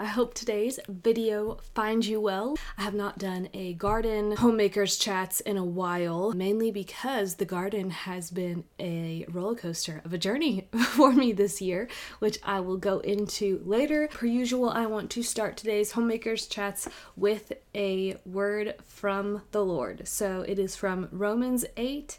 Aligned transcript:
I 0.00 0.06
hope 0.06 0.32
today's 0.32 0.80
video 0.88 1.58
finds 1.74 2.08
you 2.08 2.22
well. 2.22 2.56
I 2.78 2.84
have 2.84 2.94
not 2.94 3.18
done 3.18 3.50
a 3.52 3.74
garden 3.74 4.34
homemakers 4.34 4.96
chats 4.96 5.40
in 5.40 5.58
a 5.58 5.64
while, 5.64 6.32
mainly 6.32 6.70
because 6.70 7.34
the 7.34 7.44
garden 7.44 7.90
has 7.90 8.30
been 8.30 8.64
a 8.78 9.26
roller 9.28 9.56
coaster 9.56 10.00
of 10.06 10.14
a 10.14 10.18
journey 10.18 10.68
for 10.94 11.12
me 11.12 11.32
this 11.32 11.60
year, 11.60 11.86
which 12.18 12.38
I 12.42 12.60
will 12.60 12.78
go 12.78 13.00
into 13.00 13.60
later. 13.62 14.08
Per 14.10 14.24
usual, 14.24 14.70
I 14.70 14.86
want 14.86 15.10
to 15.10 15.22
start 15.22 15.58
today's 15.58 15.92
homemakers 15.92 16.46
chats 16.46 16.88
with 17.14 17.52
a 17.74 18.16
word 18.24 18.76
from 18.82 19.42
the 19.50 19.62
Lord. 19.62 20.08
So 20.08 20.40
it 20.48 20.58
is 20.58 20.76
from 20.76 21.10
Romans 21.12 21.66
8 21.76 22.18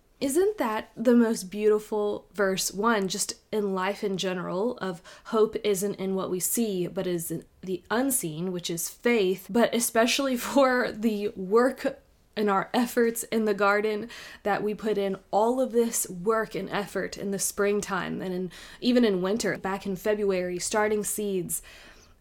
Isn't 0.21 0.59
that 0.59 0.91
the 0.95 1.15
most 1.15 1.45
beautiful 1.45 2.27
verse? 2.31 2.71
One, 2.71 3.07
just 3.07 3.33
in 3.51 3.73
life 3.73 4.03
in 4.03 4.17
general, 4.17 4.77
of 4.77 5.01
hope 5.25 5.55
isn't 5.63 5.95
in 5.95 6.13
what 6.13 6.29
we 6.29 6.39
see, 6.39 6.85
but 6.85 7.07
is 7.07 7.31
in 7.31 7.43
the 7.61 7.81
unseen, 7.89 8.51
which 8.51 8.69
is 8.69 8.87
faith, 8.87 9.47
but 9.49 9.73
especially 9.73 10.37
for 10.53 10.91
the 10.91 11.29
work 11.35 11.99
and 12.37 12.51
our 12.51 12.69
efforts 12.71 13.23
in 13.23 13.45
the 13.45 13.53
garden 13.55 14.09
that 14.43 14.61
we 14.61 14.75
put 14.75 14.97
in 14.97 15.17
all 15.31 15.59
of 15.59 15.71
this 15.71 16.07
work 16.07 16.53
and 16.53 16.69
effort 16.69 17.17
in 17.17 17.31
the 17.31 17.39
springtime 17.39 18.21
and 18.21 18.33
in, 18.33 18.51
even 18.79 19.03
in 19.03 19.23
winter, 19.23 19.57
back 19.57 19.87
in 19.87 19.95
February, 19.95 20.59
starting 20.59 21.03
seeds 21.03 21.63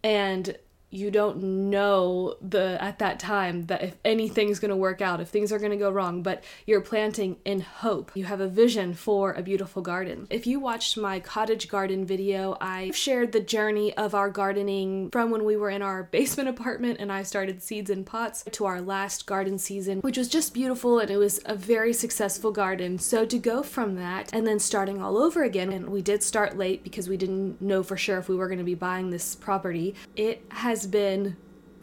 and 0.02 0.56
you 0.90 1.10
don't 1.10 1.40
know 1.42 2.34
the 2.40 2.76
at 2.82 2.98
that 2.98 3.18
time 3.18 3.66
that 3.66 3.82
if 3.82 3.96
anything's 4.04 4.58
going 4.58 4.70
to 4.70 4.76
work 4.76 5.00
out 5.00 5.20
if 5.20 5.28
things 5.28 5.52
are 5.52 5.58
going 5.58 5.70
to 5.70 5.76
go 5.76 5.90
wrong 5.90 6.22
but 6.22 6.42
you're 6.66 6.80
planting 6.80 7.36
in 7.44 7.60
hope. 7.60 8.10
You 8.14 8.24
have 8.24 8.40
a 8.40 8.48
vision 8.48 8.94
for 8.94 9.32
a 9.32 9.42
beautiful 9.42 9.82
garden. 9.82 10.26
If 10.30 10.46
you 10.46 10.58
watched 10.58 10.96
my 10.96 11.20
cottage 11.20 11.68
garden 11.68 12.04
video 12.04 12.56
i 12.60 12.90
shared 12.92 13.32
the 13.32 13.40
journey 13.40 13.96
of 13.96 14.14
our 14.14 14.30
gardening 14.30 15.10
from 15.10 15.30
when 15.30 15.44
we 15.44 15.56
were 15.56 15.70
in 15.70 15.82
our 15.82 16.04
basement 16.04 16.48
apartment 16.60 16.98
and 17.00 17.12
i 17.12 17.22
started 17.22 17.62
seeds 17.62 17.90
in 17.90 18.04
pots 18.04 18.44
to 18.50 18.64
our 18.64 18.80
last 18.80 19.26
garden 19.26 19.58
season 19.58 20.00
which 20.00 20.18
was 20.18 20.28
just 20.28 20.52
beautiful 20.54 20.98
and 20.98 21.10
it 21.10 21.16
was 21.16 21.40
a 21.46 21.54
very 21.54 21.92
successful 21.92 22.50
garden. 22.50 22.98
So 22.98 23.24
to 23.26 23.38
go 23.38 23.62
from 23.62 23.96
that 23.96 24.30
and 24.32 24.46
then 24.46 24.58
starting 24.58 25.00
all 25.00 25.16
over 25.16 25.44
again 25.44 25.72
and 25.72 25.88
we 25.88 26.02
did 26.02 26.22
start 26.22 26.58
late 26.58 26.82
because 26.82 27.08
we 27.08 27.16
didn't 27.16 27.60
know 27.60 27.82
for 27.82 27.96
sure 27.96 28.18
if 28.18 28.28
we 28.28 28.36
were 28.36 28.48
going 28.48 28.58
to 28.58 28.64
be 28.64 28.74
buying 28.74 29.10
this 29.10 29.34
property 29.34 29.94
it 30.16 30.44
has 30.50 30.79
has 30.80 30.86
been 30.86 31.36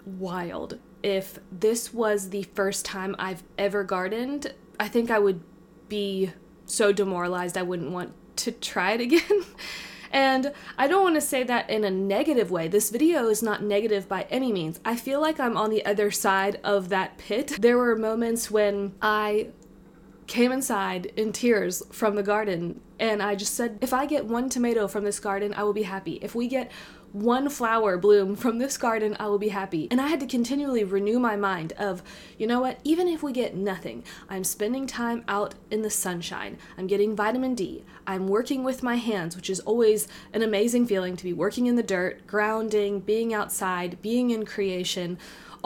wild. 0.06 0.80
If 1.04 1.38
this 1.52 1.94
was 1.94 2.32
the 2.32 2.44
first 2.56 2.84
time 2.84 3.16
I've 3.20 3.44
ever 3.56 3.84
gardened, 3.84 4.56
I 4.80 4.88
think 4.88 5.12
I 5.12 5.20
would 5.20 5.42
be 5.88 6.32
so 6.66 6.92
demoralized 6.92 7.58
I 7.58 7.62
wouldn't 7.62 7.92
want 7.92 8.14
to 8.38 8.52
try 8.52 8.94
it 8.94 9.02
again. 9.08 9.44
and 10.12 10.52
I 10.80 10.88
don't 10.88 11.04
want 11.04 11.14
to 11.16 11.22
say 11.22 11.44
that 11.44 11.70
in 11.70 11.84
a 11.84 11.92
negative 11.92 12.50
way. 12.50 12.68
This 12.68 12.90
video 12.90 13.28
is 13.28 13.44
not 13.44 13.62
negative 13.62 14.10
by 14.10 14.26
any 14.32 14.52
means. 14.52 14.80
I 14.84 14.96
feel 14.96 15.22
like 15.22 15.40
I'm 15.40 15.58
on 15.58 15.70
the 15.70 15.86
other 15.86 16.10
side 16.10 16.60
of 16.64 16.90
that 16.90 17.20
pit. 17.20 17.56
There 17.60 17.78
were 17.78 17.96
moments 17.96 18.50
when 18.50 18.96
I 19.00 19.50
came 20.26 20.52
inside 20.52 21.06
in 21.16 21.32
tears 21.32 21.84
from 21.92 22.16
the 22.16 22.24
garden 22.24 22.82
and 23.00 23.22
I 23.22 23.36
just 23.36 23.54
said, 23.54 23.78
if 23.82 23.94
I 23.94 24.08
get 24.08 24.26
one 24.26 24.50
tomato 24.50 24.88
from 24.88 25.04
this 25.04 25.20
garden, 25.20 25.54
I 25.54 25.64
will 25.64 25.74
be 25.74 25.84
happy. 25.84 26.20
If 26.22 26.34
we 26.34 26.48
get 26.48 26.72
one 27.22 27.50
flower 27.50 27.98
bloom 27.98 28.36
from 28.36 28.60
this 28.60 28.78
garden, 28.78 29.16
I 29.20 29.28
will 29.28 29.40
be 29.40 29.50
happy. 29.50 29.88
And 29.90 30.00
I 30.00 30.08
had 30.08 30.20
to 30.20 30.28
continually 30.28 30.84
renew 30.84 31.20
my 31.20 31.36
mind 31.36 31.74
of, 31.74 32.04
you 32.38 32.46
know 32.48 32.62
what, 32.62 32.80
even 32.84 33.08
if 33.08 33.24
we 33.24 33.32
get 33.32 33.56
nothing, 33.56 34.04
I'm 34.30 34.44
spending 34.44 34.88
time 34.88 35.24
out 35.28 35.56
in 35.72 35.82
the 35.82 35.90
sunshine. 35.90 36.58
I'm 36.78 36.88
getting 36.88 37.16
vitamin 37.16 37.56
D. 37.56 37.84
I'm 38.06 38.28
working 38.28 38.64
with 38.64 38.84
my 38.84 38.96
hands, 38.96 39.36
which 39.36 39.50
is 39.50 39.60
always 39.62 40.08
an 40.34 40.42
amazing 40.42 40.88
feeling 40.88 41.16
to 41.18 41.24
be 41.24 41.34
working 41.34 41.66
in 41.66 41.76
the 41.76 41.84
dirt, 41.84 42.26
grounding, 42.28 43.00
being 43.00 43.34
outside, 43.34 44.02
being 44.02 44.30
in 44.30 44.46
creation 44.46 45.18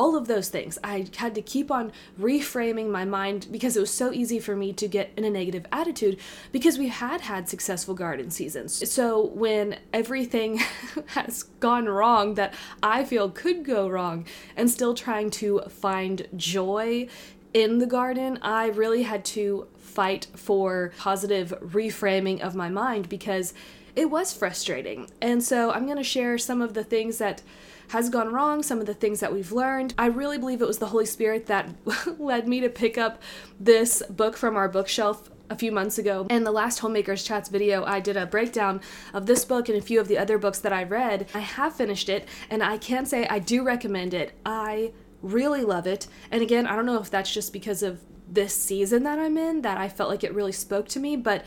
all 0.02 0.16
of 0.16 0.26
those 0.26 0.50
things. 0.50 0.80
I 0.84 1.06
had 1.18 1.36
to 1.36 1.44
keep 1.44 1.70
on 1.70 1.92
reframing 2.20 2.90
my 2.90 3.06
mind 3.06 3.46
because 3.52 3.78
it 3.78 3.82
was 3.82 3.94
so 3.94 4.12
easy 4.12 4.40
for 4.40 4.56
me 4.56 4.74
to 4.74 4.88
get 4.88 5.12
in 5.16 5.24
a 5.24 5.30
negative 5.30 5.68
attitude 5.72 6.18
because 6.52 6.80
we 6.80 6.88
had 6.88 7.22
had 7.22 7.48
successful 7.48 7.94
garden 7.94 8.32
seasons. 8.32 8.92
So 8.92 9.28
when 9.28 9.78
everything 9.94 10.58
has 11.10 11.44
gone 11.60 11.86
wrong 11.86 12.34
that 12.34 12.56
I 12.82 13.06
feel 13.06 13.30
could 13.30 13.64
go 13.64 13.88
wrong 13.88 14.26
and 14.58 14.72
still 14.72 14.96
trying 14.96 15.30
to 15.42 15.62
find 15.70 16.28
joy 16.36 17.08
in 17.54 17.78
the 17.78 17.86
garden, 17.86 18.40
I 18.42 18.70
really 18.70 19.04
had 19.04 19.24
to 19.38 19.68
fight 19.78 20.26
for 20.36 20.94
positive 20.98 21.54
reframing 21.64 22.40
of 22.40 22.56
my 22.56 22.70
mind 22.70 23.08
because 23.08 23.54
it 23.96 24.10
was 24.10 24.34
frustrating. 24.34 25.12
And 25.22 25.44
so 25.44 25.72
I'm 25.72 25.86
going 25.86 25.98
to 25.98 26.04
share 26.04 26.40
some 26.40 26.60
of 26.60 26.74
the 26.74 26.84
things 26.84 27.20
that 27.20 27.44
has 27.92 28.10
gone 28.10 28.32
wrong, 28.32 28.64
some 28.64 28.80
of 28.80 28.86
the 28.86 28.94
things 28.94 29.20
that 29.20 29.34
we've 29.34 29.52
learned. 29.52 29.94
I 29.98 30.06
really 30.06 30.38
believe 30.38 30.62
it 30.62 30.68
was 30.68 30.78
the 30.78 30.88
Holy 30.88 31.06
Spirit 31.06 31.48
that 31.48 31.70
led 32.20 32.48
me 32.48 32.62
to 32.62 32.70
pick 32.70 32.98
up 32.98 33.22
this 33.60 34.02
book 34.10 34.38
from 34.38 34.56
our 34.56 34.70
bookshelf 34.70 35.30
a 35.50 35.58
few 35.58 35.74
months 35.74 35.98
ago. 35.98 36.26
In 36.30 36.46
the 36.46 36.54
last 36.54 36.80
Homemakers 36.80 37.22
Chats 37.26 37.50
video, 37.50 37.84
I 37.84 38.00
did 38.00 38.16
a 38.16 38.26
breakdown 38.26 38.80
of 39.14 39.26
this 39.26 39.44
book 39.44 39.68
and 39.68 39.78
a 39.78 39.82
few 39.82 40.00
of 40.00 40.08
the 40.08 40.18
other 40.18 40.38
books 40.38 40.60
that 40.60 40.72
I 40.72 40.84
read. 40.84 41.28
I 41.34 41.40
have 41.40 41.76
finished 41.76 42.08
it, 42.08 42.30
and 42.50 42.64
I 42.64 42.78
can 42.78 43.06
say 43.06 43.28
I 43.28 43.40
do 43.40 43.62
recommend 43.62 44.14
it. 44.14 44.32
I 44.46 44.94
really 45.22 45.66
love 45.66 45.86
it. 45.86 46.08
And 46.32 46.42
again, 46.42 46.66
I 46.66 46.78
don't 46.78 46.86
know 46.86 47.02
if 47.02 47.10
that's 47.10 47.34
just 47.34 47.52
because 47.52 47.84
of 47.84 48.00
this 48.26 48.56
season 48.56 49.04
that 49.04 49.20
I'm 49.20 49.38
in 49.38 49.64
that 49.64 49.78
I 49.78 49.90
felt 49.90 50.10
like 50.10 50.24
it 50.24 50.34
really 50.34 50.54
spoke 50.54 50.88
to 50.90 51.00
me, 51.02 51.18
but 51.18 51.44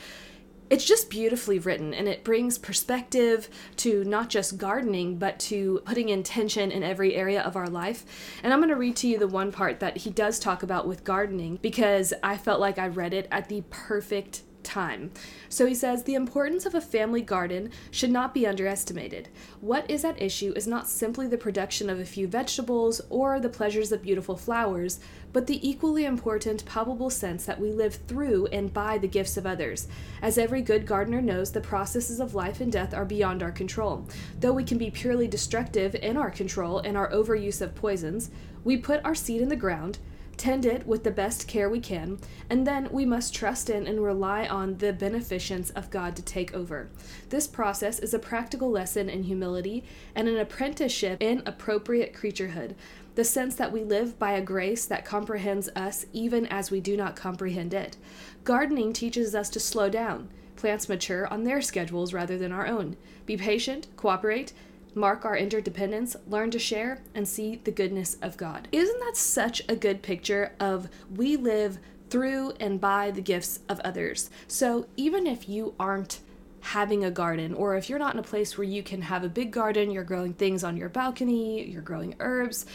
it's 0.75 0.85
just 0.85 1.09
beautifully 1.09 1.61
written 1.61 1.95
and 1.95 2.09
it 2.09 2.25
brings 2.25 2.59
perspective 2.59 3.49
to 3.77 4.03
not 4.03 4.29
just 4.29 4.59
gardening 4.59 5.17
but 5.17 5.39
to 5.39 5.81
putting 5.85 6.09
intention 6.09 6.73
in 6.73 6.83
every 6.83 7.15
area 7.15 7.41
of 7.43 7.55
our 7.55 7.69
life. 7.69 8.05
And 8.43 8.53
i'm 8.53 8.59
going 8.59 8.71
to 8.71 8.75
read 8.75 8.97
to 8.97 9.07
you 9.07 9.17
the 9.17 9.29
one 9.29 9.53
part 9.53 9.79
that 9.79 9.99
he 9.99 10.11
does 10.11 10.41
talk 10.41 10.65
about 10.65 10.89
with 10.89 11.05
gardening 11.05 11.61
because 11.63 12.13
i 12.25 12.37
felt 12.37 12.59
like 12.59 12.77
i 12.77 12.89
read 12.89 13.15
it 13.15 13.29
at 13.31 13.49
the 13.49 13.63
perfect 13.71 14.43
time. 14.65 15.13
So 15.49 15.67
he 15.67 15.75
says 15.75 16.03
the 16.03 16.15
importance 16.15 16.67
of 16.67 16.75
a 16.75 16.81
family 16.81 17.23
garden 17.23 17.71
should 17.91 18.11
not 18.11 18.35
be 18.35 18.47
underestimated. 18.47 19.29
What 19.61 19.89
is 19.91 20.05
at 20.05 20.21
issue 20.21 20.53
is 20.57 20.67
not 20.67 20.89
simply 20.89 21.27
the 21.27 21.39
production 21.39 21.89
of 21.89 22.01
a 22.01 22.05
few 22.05 22.27
vegetables 22.27 23.01
or 23.11 23.39
the 23.39 23.49
pleasures 23.49 23.93
of 23.93 24.03
beautiful 24.03 24.37
flowers, 24.37 24.99
but 25.33 25.47
the 25.47 25.69
equally 25.69 26.05
important 26.05 26.65
palpable 26.65 27.11
sense 27.11 27.45
that 27.45 27.61
we 27.61 27.71
live 27.71 27.99
through 28.07 28.47
and 28.47 28.73
by 28.73 28.99
the 28.99 29.09
gifts 29.09 29.37
of 29.37 29.47
others. 29.47 29.89
As 30.23 30.39
every 30.39 30.63
good 30.63 30.87
gardener 30.87 31.21
knows, 31.21 31.53
the 31.53 31.61
processes 31.61 32.21
of 32.21 32.35
life 32.35 32.61
and 32.61 32.73
death 32.73 32.95
are 32.95 33.05
beyond 33.05 33.43
our 33.43 33.53
control. 33.53 34.07
Though 34.41 34.53
we 34.53 34.65
can 34.65 34.79
be 34.79 34.91
purely 34.91 35.29
destructive 35.29 35.95
in 35.97 36.17
our 36.17 36.31
control 36.31 36.79
and 36.79 36.97
our 36.97 37.11
overuse 37.11 37.61
of 37.61 37.75
poisons, 37.75 38.31
we 38.63 38.77
put 38.77 39.05
our 39.05 39.15
seed 39.15 39.43
in 39.43 39.49
the 39.49 39.57
ground 39.57 39.99
tend 40.37 40.67
it 40.67 40.87
with 40.87 41.05
the 41.05 41.11
best 41.11 41.49
care 41.49 41.69
we 41.69 41.81
can, 41.81 42.19
and 42.51 42.67
then 42.67 42.89
we 42.91 43.05
must 43.05 43.35
trust 43.35 43.71
in 43.71 43.87
and 43.87 44.03
rely 44.03 44.47
on 44.47 44.79
the 44.79 44.93
beneficence 44.93 45.71
of 45.71 45.91
God 45.91 46.17
to 46.17 46.23
take 46.23 46.55
over. 46.55 46.89
This 47.31 47.47
process 47.47 47.99
is 47.99 48.15
a 48.15 48.19
practical 48.19 48.71
lesson 48.71 49.09
in 49.09 49.25
humility 49.25 49.85
and 50.15 50.29
an 50.29 50.39
apprenticeship 50.39 51.23
in 51.23 51.43
appropriate 51.47 52.15
creaturehood, 52.15 52.75
the 53.15 53.25
sense 53.25 53.55
that 53.55 53.73
we 53.73 53.85
live 53.85 54.19
by 54.19 54.33
a 54.33 54.43
grace 54.43 54.87
that 54.87 55.05
comprehends 55.05 55.69
us 55.77 56.07
even 56.13 56.47
as 56.47 56.71
we 56.71 56.81
do 56.81 56.97
not 56.97 57.17
comprehend 57.17 57.73
it. 57.73 57.97
Gardening 58.43 58.93
teaches 58.93 59.35
us 59.35 59.49
to 59.51 59.61
slow 59.61 59.89
down. 59.89 60.29
Plants 60.57 60.89
mature 60.89 61.27
on 61.29 61.45
their 61.45 61.61
schedules 61.61 62.13
rather 62.13 62.39
than 62.39 62.53
our 62.53 62.67
own. 62.67 62.97
Be 63.27 63.37
patient, 63.37 63.87
cooperate, 63.97 64.53
mark 64.95 65.25
our 65.25 65.37
interdependence, 65.37 66.17
learn 66.27 66.51
to 66.53 66.59
share, 66.59 67.03
and 67.15 67.27
see 67.27 67.61
the 67.65 67.71
goodness 67.71 68.17
of 68.23 68.37
God. 68.37 68.69
Isn't 68.73 69.01
that 69.01 69.17
such 69.17 69.63
a 69.69 69.77
good 69.77 70.03
picture 70.03 70.53
of 70.61 70.89
we 71.15 71.37
live 71.37 71.79
through 72.15 72.53
and 72.61 72.81
by 72.81 73.11
the 73.11 73.21
gifts 73.21 73.59
of 73.69 73.81
others. 73.81 74.31
So 74.47 74.87
even 74.97 75.27
if 75.27 75.49
you 75.49 75.75
aren't 75.81 76.21
having 76.61 77.05
a 77.05 77.11
garden, 77.11 77.53
or 77.53 77.77
if 77.77 77.91
you're 77.91 77.99
not 77.99 78.15
in 78.15 78.21
a 78.21 78.23
place 78.23 78.57
where 78.57 78.67
you 78.67 78.85
can 78.85 79.03
have 79.03 79.25
a 79.25 79.29
big 79.29 79.51
garden, 79.51 79.91
you're 79.91 80.05
growing 80.05 80.33
things 80.33 80.63
on 80.63 80.77
your 80.77 80.89
balcony, 80.89 81.69
you're 81.69 81.83
growing 81.83 82.15
herbs, 82.21 82.67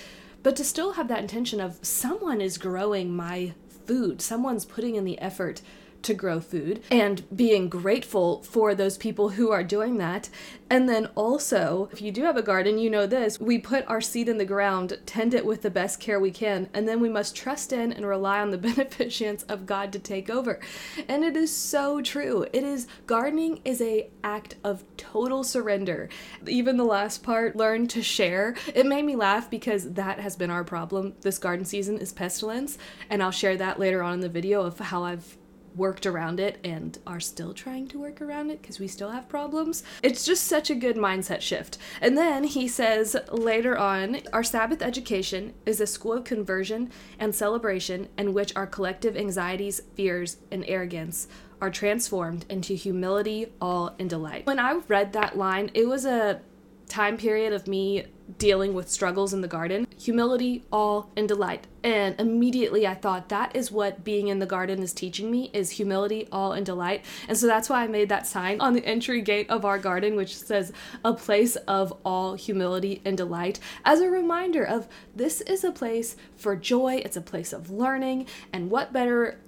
but 0.44 0.58
to 0.58 0.64
still 0.66 0.92
have 0.94 1.08
that 1.08 1.22
intention 1.22 1.62
of 1.62 1.80
someone 1.82 2.42
is 2.42 2.58
growing 2.58 3.16
my 3.16 3.54
food, 3.86 4.22
someone's 4.22 4.66
putting 4.66 4.96
in 4.96 5.06
the 5.06 5.20
effort 5.20 5.62
to 6.04 6.14
grow 6.14 6.40
food 6.40 6.82
and 6.92 7.24
being 7.36 7.70
grateful 7.70 8.42
for 8.44 8.74
those 8.76 8.98
people 8.98 9.30
who 9.30 9.52
are 9.52 9.64
doing 9.64 9.98
that. 9.98 10.30
And 10.70 10.88
then 10.88 11.08
also, 11.16 11.90
if 11.92 12.02
you 12.02 12.12
do 12.12 12.24
have 12.24 12.38
a 12.38 12.44
garden, 12.44 12.78
you 12.78 12.90
know 12.90 13.08
this 13.08 13.40
we 13.40 13.58
put 13.58 13.88
our 13.88 14.02
seed 14.02 14.30
in 14.30 14.38
the 14.38 14.46
ground, 14.46 15.00
tend 15.06 15.34
it 15.34 15.46
with 15.46 15.64
the 15.64 15.72
best 15.72 16.00
care 16.00 16.20
we 16.20 16.32
can, 16.32 16.70
and 16.74 16.88
then 16.88 17.00
we 17.00 17.10
must 17.10 17.36
trust 17.36 17.74
in 17.74 17.92
and 17.92 18.06
rely 18.06 18.40
on 18.40 18.52
the 18.52 18.58
beneficence 18.70 19.44
of 19.44 19.66
God 19.66 19.92
to 19.94 20.00
take 20.00 20.30
over. 20.30 20.60
And 21.08 21.24
it 21.24 21.36
is 21.36 21.56
so 21.56 22.02
true. 22.02 22.46
It 22.54 22.64
is 22.64 22.88
gardening 23.08 23.62
is 23.66 23.82
a 23.82 24.10
act 24.24 24.56
of 24.64 24.84
total 24.98 25.44
surrender. 25.44 26.10
Even 26.48 26.78
the 26.78 26.84
last 26.84 27.24
part, 27.24 27.56
learn 27.56 27.88
to 27.88 28.04
share. 28.04 28.56
It 28.76 28.86
made 28.86 29.06
me 29.06 29.16
laugh 29.16 29.50
because 29.50 29.94
that 29.94 30.20
has 30.20 30.36
been 30.36 30.52
our 30.52 30.64
problem 30.64 31.14
this 31.22 31.40
garden 31.40 31.66
season 31.66 31.98
is 31.98 32.14
pestilence, 32.14 32.78
and 33.10 33.24
I'll 33.24 33.32
share 33.32 33.58
that 33.58 33.80
later 33.80 34.04
on 34.04 34.14
in 34.14 34.20
the 34.20 34.30
video 34.30 34.62
of 34.62 34.78
how 34.80 35.04
I've 35.04 35.38
worked 35.76 36.06
around 36.06 36.40
it 36.40 36.58
and 36.64 36.98
are 37.06 37.20
still 37.20 37.54
trying 37.54 37.88
to 37.88 38.00
work 38.00 38.22
around 38.22 38.50
it 38.50 38.62
because 38.62 38.80
we 38.80 38.88
still 38.88 39.12
have 39.12 39.30
problems. 39.30 39.84
It's 40.04 40.26
just 40.26 40.46
such 40.46 40.70
a 40.70 40.76
good 40.76 40.96
mindset 40.96 41.42
shift. 41.42 41.78
And 42.02 42.18
then 42.18 42.44
he 42.44 42.68
says 42.68 43.16
later 43.32 43.78
on 43.78 44.22
our 44.34 44.44
Sabbath 44.44 44.82
education 44.82 45.54
is 45.66 45.82
a 45.82 45.88
school 45.88 46.14
of 46.14 46.24
conversion 46.24 46.92
and 47.20 47.34
celebration 47.34 48.08
in 48.18 48.34
which 48.34 48.56
our 48.56 48.68
collective 48.68 49.16
anxieties, 49.16 49.82
fears, 49.96 50.38
and 50.52 50.64
arrogance 50.68 51.28
are 51.62 51.70
transformed 51.70 52.46
into 52.50 52.74
humility, 52.74 53.48
awe, 53.60 53.90
and 54.00 54.10
delight. 54.10 54.46
When 54.46 54.60
I 54.60 54.80
read 54.88 55.14
that 55.14 55.38
line, 55.38 55.72
it 55.74 55.88
was 55.88 56.06
a 56.06 56.42
time 56.90 57.18
period 57.18 57.54
of 57.54 57.68
me 57.68 58.06
dealing 58.38 58.74
with 58.74 58.90
struggles 58.90 59.34
in 59.34 59.42
the 59.42 59.48
garden. 59.48 59.88
Humility 59.98 60.64
awe 60.72 61.04
and 61.16 61.28
delight. 61.28 61.66
And 61.84 62.20
immediately 62.20 62.86
i 62.86 62.94
thought 62.94 63.30
that 63.30 63.56
is 63.56 63.72
what 63.72 64.04
being 64.04 64.28
in 64.28 64.40
the 64.40 64.46
garden 64.46 64.84
is 64.84 64.94
teaching 64.94 65.32
me 65.32 65.50
is 65.54 65.72
humility 65.72 66.28
awe 66.32 66.52
and 66.52 66.66
delight. 66.66 67.06
And 67.28 67.38
so 67.38 67.48
that's 67.48 67.70
why 67.70 67.84
i 67.84 67.88
made 67.88 68.10
that 68.10 68.28
sign 68.28 68.60
on 68.60 68.74
the 68.74 68.86
entry 68.86 69.22
gate 69.22 69.50
of 69.50 69.66
our 69.66 69.80
garden 69.80 70.16
which 70.16 70.36
says 70.38 70.74
a 71.04 71.14
place 71.14 71.56
of 71.56 71.94
all 72.04 72.36
humility 72.36 73.02
and 73.06 73.18
delight. 73.18 73.60
As 73.86 74.02
a 74.02 74.10
reminder 74.10 74.64
of 74.64 74.88
this 75.16 75.42
is 75.42 75.64
a 75.64 75.72
place 75.72 76.16
for 76.36 76.56
joy 76.56 77.02
it's 77.06 77.18
a 77.18 77.22
place 77.22 77.54
of 77.54 77.72
learning 77.72 78.28
and 78.54 78.70
what 78.70 78.94
better 78.94 79.40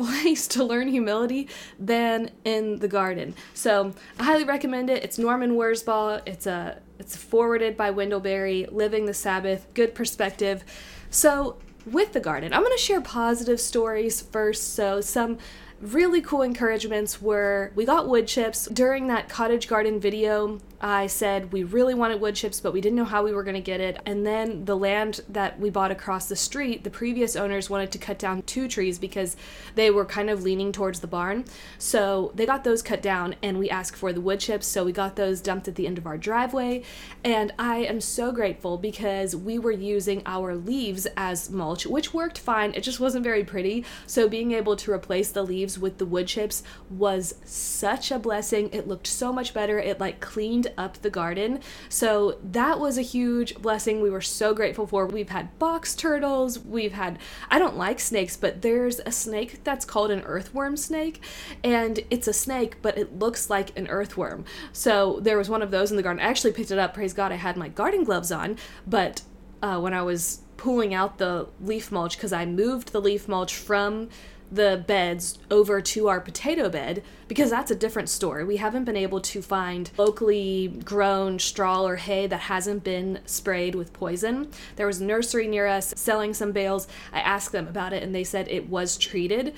place 0.00 0.46
to 0.48 0.64
learn 0.64 0.88
humility 0.88 1.48
than 1.78 2.30
in 2.44 2.78
the 2.78 2.88
garden. 2.88 3.34
So 3.54 3.92
I 4.18 4.24
highly 4.24 4.44
recommend 4.44 4.90
it. 4.90 5.04
It's 5.04 5.18
Norman 5.18 5.52
Wirzba. 5.52 6.22
It's 6.26 6.46
a 6.46 6.80
it's 6.98 7.16
forwarded 7.16 7.76
by 7.76 7.90
Wendell 7.90 8.20
Berry. 8.20 8.66
Living 8.70 9.06
the 9.06 9.14
Sabbath. 9.14 9.66
Good 9.74 9.94
perspective. 9.94 10.64
So 11.10 11.56
with 11.86 12.12
the 12.12 12.20
garden, 12.20 12.52
I'm 12.52 12.62
going 12.62 12.76
to 12.76 12.82
share 12.82 13.00
positive 13.00 13.60
stories 13.60 14.20
first. 14.20 14.74
So 14.74 15.00
some 15.00 15.38
really 15.80 16.20
cool 16.20 16.42
encouragements 16.42 17.22
were 17.22 17.72
we 17.74 17.84
got 17.84 18.06
wood 18.06 18.26
chips 18.26 18.66
during 18.66 19.06
that 19.08 19.28
cottage 19.28 19.66
garden 19.66 19.98
video 19.98 20.60
I 20.80 21.08
said 21.08 21.52
we 21.52 21.62
really 21.62 21.94
wanted 21.94 22.20
wood 22.20 22.34
chips, 22.34 22.60
but 22.60 22.72
we 22.72 22.80
didn't 22.80 22.96
know 22.96 23.04
how 23.04 23.22
we 23.22 23.32
were 23.32 23.42
going 23.42 23.54
to 23.54 23.60
get 23.60 23.80
it. 23.80 23.98
And 24.06 24.26
then 24.26 24.64
the 24.64 24.76
land 24.76 25.20
that 25.28 25.60
we 25.60 25.68
bought 25.68 25.90
across 25.90 26.28
the 26.28 26.36
street, 26.36 26.84
the 26.84 26.90
previous 26.90 27.36
owners 27.36 27.68
wanted 27.68 27.92
to 27.92 27.98
cut 27.98 28.18
down 28.18 28.42
two 28.42 28.66
trees 28.66 28.98
because 28.98 29.36
they 29.74 29.90
were 29.90 30.06
kind 30.06 30.30
of 30.30 30.42
leaning 30.42 30.72
towards 30.72 31.00
the 31.00 31.06
barn. 31.06 31.44
So 31.78 32.32
they 32.34 32.46
got 32.46 32.64
those 32.64 32.80
cut 32.80 33.02
down, 33.02 33.34
and 33.42 33.58
we 33.58 33.68
asked 33.68 33.96
for 33.96 34.12
the 34.12 34.20
wood 34.20 34.40
chips. 34.40 34.66
So 34.66 34.84
we 34.84 34.92
got 34.92 35.16
those 35.16 35.40
dumped 35.40 35.68
at 35.68 35.74
the 35.74 35.86
end 35.86 35.98
of 35.98 36.06
our 36.06 36.16
driveway. 36.16 36.82
And 37.22 37.52
I 37.58 37.78
am 37.78 38.00
so 38.00 38.32
grateful 38.32 38.78
because 38.78 39.36
we 39.36 39.58
were 39.58 39.70
using 39.70 40.22
our 40.24 40.54
leaves 40.54 41.06
as 41.16 41.50
mulch, 41.50 41.86
which 41.86 42.14
worked 42.14 42.38
fine. 42.38 42.72
It 42.74 42.82
just 42.82 43.00
wasn't 43.00 43.24
very 43.24 43.44
pretty. 43.44 43.84
So 44.06 44.28
being 44.28 44.52
able 44.52 44.76
to 44.76 44.92
replace 44.92 45.30
the 45.30 45.42
leaves 45.42 45.78
with 45.78 45.98
the 45.98 46.06
wood 46.06 46.26
chips 46.26 46.62
was 46.88 47.34
such 47.44 48.10
a 48.10 48.18
blessing. 48.18 48.70
It 48.72 48.88
looked 48.88 49.06
so 49.06 49.32
much 49.32 49.52
better. 49.52 49.78
It 49.78 50.00
like 50.00 50.20
cleaned 50.20 50.68
up 50.76 51.00
the 51.02 51.10
garden. 51.10 51.60
So 51.88 52.38
that 52.42 52.78
was 52.78 52.98
a 52.98 53.02
huge 53.02 53.56
blessing. 53.56 54.00
We 54.00 54.10
were 54.10 54.20
so 54.20 54.54
grateful 54.54 54.86
for. 54.86 55.06
We've 55.06 55.28
had 55.28 55.58
box 55.58 55.94
turtles. 55.94 56.58
We've 56.58 56.92
had, 56.92 57.18
I 57.50 57.58
don't 57.58 57.76
like 57.76 58.00
snakes, 58.00 58.36
but 58.36 58.62
there's 58.62 59.00
a 59.00 59.12
snake 59.12 59.62
that's 59.64 59.84
called 59.84 60.10
an 60.10 60.22
earthworm 60.22 60.76
snake. 60.76 61.22
And 61.64 62.00
it's 62.10 62.28
a 62.28 62.32
snake, 62.32 62.76
but 62.82 62.98
it 62.98 63.18
looks 63.18 63.50
like 63.50 63.76
an 63.78 63.88
earthworm. 63.88 64.44
So 64.72 65.18
there 65.20 65.38
was 65.38 65.48
one 65.48 65.62
of 65.62 65.70
those 65.70 65.90
in 65.90 65.96
the 65.96 66.02
garden. 66.02 66.22
I 66.22 66.28
actually 66.28 66.52
picked 66.52 66.70
it 66.70 66.78
up. 66.78 66.94
Praise 66.94 67.12
God, 67.12 67.32
I 67.32 67.36
had 67.36 67.56
my 67.56 67.68
garden 67.68 68.04
gloves 68.04 68.32
on. 68.32 68.56
But 68.86 69.22
uh, 69.62 69.78
when 69.80 69.94
I 69.94 70.02
was 70.02 70.40
pulling 70.56 70.92
out 70.92 71.18
the 71.18 71.48
leaf 71.60 71.90
mulch, 71.90 72.16
because 72.16 72.32
I 72.32 72.44
moved 72.44 72.92
the 72.92 73.00
leaf 73.00 73.28
mulch 73.28 73.54
from 73.54 74.10
the 74.50 74.82
beds 74.86 75.38
over 75.50 75.80
to 75.80 76.08
our 76.08 76.20
potato 76.20 76.68
bed 76.68 77.02
because 77.28 77.50
that's 77.50 77.70
a 77.70 77.74
different 77.74 78.08
story. 78.08 78.44
We 78.44 78.56
haven't 78.56 78.84
been 78.84 78.96
able 78.96 79.20
to 79.20 79.42
find 79.42 79.90
locally 79.96 80.68
grown 80.84 81.38
straw 81.38 81.82
or 81.82 81.96
hay 81.96 82.26
that 82.26 82.40
hasn't 82.40 82.82
been 82.82 83.20
sprayed 83.26 83.74
with 83.74 83.92
poison. 83.92 84.50
There 84.76 84.86
was 84.86 85.00
a 85.00 85.04
nursery 85.04 85.46
near 85.46 85.66
us 85.66 85.94
selling 85.96 86.34
some 86.34 86.52
bales. 86.52 86.88
I 87.12 87.20
asked 87.20 87.52
them 87.52 87.68
about 87.68 87.92
it 87.92 88.02
and 88.02 88.14
they 88.14 88.24
said 88.24 88.48
it 88.48 88.68
was 88.68 88.96
treated. 88.96 89.54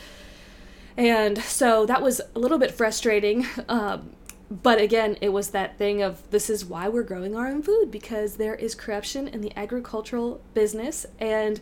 And 0.97 1.39
so 1.39 1.87
that 1.87 2.03
was 2.03 2.21
a 2.35 2.39
little 2.39 2.59
bit 2.59 2.73
frustrating. 2.73 3.47
Um, 3.69 4.11
but 4.51 4.79
again, 4.79 5.17
it 5.23 5.31
was 5.31 5.51
that 5.51 5.79
thing 5.79 6.03
of 6.03 6.31
this 6.31 6.51
is 6.51 6.65
why 6.65 6.89
we're 6.89 7.05
growing 7.05 7.35
our 7.35 7.47
own 7.47 7.63
food 7.63 7.91
because 7.91 8.37
there 8.37 8.55
is 8.55 8.75
corruption 8.75 9.27
in 9.27 9.41
the 9.41 9.57
agricultural 9.59 10.43
business. 10.53 11.07
And 11.19 11.59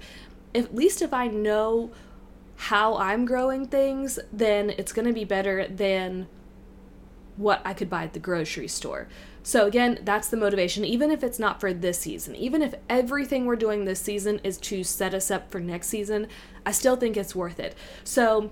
at 0.57 0.75
least 0.75 1.01
if 1.01 1.15
I 1.15 1.29
know 1.29 1.93
how 2.61 2.99
I'm 2.99 3.25
growing 3.25 3.67
things, 3.67 4.19
then 4.31 4.69
it's 4.69 4.93
going 4.93 5.07
to 5.07 5.15
be 5.15 5.25
better 5.25 5.67
than 5.67 6.29
what 7.39 7.63
I 7.65 7.73
could 7.73 7.89
buy 7.89 8.05
at 8.05 8.13
the 8.13 8.19
grocery 8.19 8.69
store. 8.69 9.09
So, 9.43 9.67
again, 9.67 10.01
that's 10.03 10.29
the 10.29 10.37
motivation, 10.37 10.85
even 10.85 11.11
if 11.11 11.25
it's 11.25 11.39
not 11.39 11.59
for 11.59 11.73
this 11.73 12.01
season. 12.01 12.37
Even 12.37 12.61
if 12.61 12.75
everything 12.91 13.47
we're 13.47 13.57
doing 13.57 13.87
this 13.87 14.01
season 14.01 14.43
is 14.45 14.59
to 14.59 14.85
set 14.85 15.15
us 15.15 15.31
up 15.31 15.51
for 15.51 15.59
next 15.59 15.87
season, 15.87 16.27
I 16.67 16.73
still 16.73 16.97
think 16.97 17.17
it's 17.17 17.35
worth 17.35 17.59
it. 17.59 17.75
So, 18.05 18.51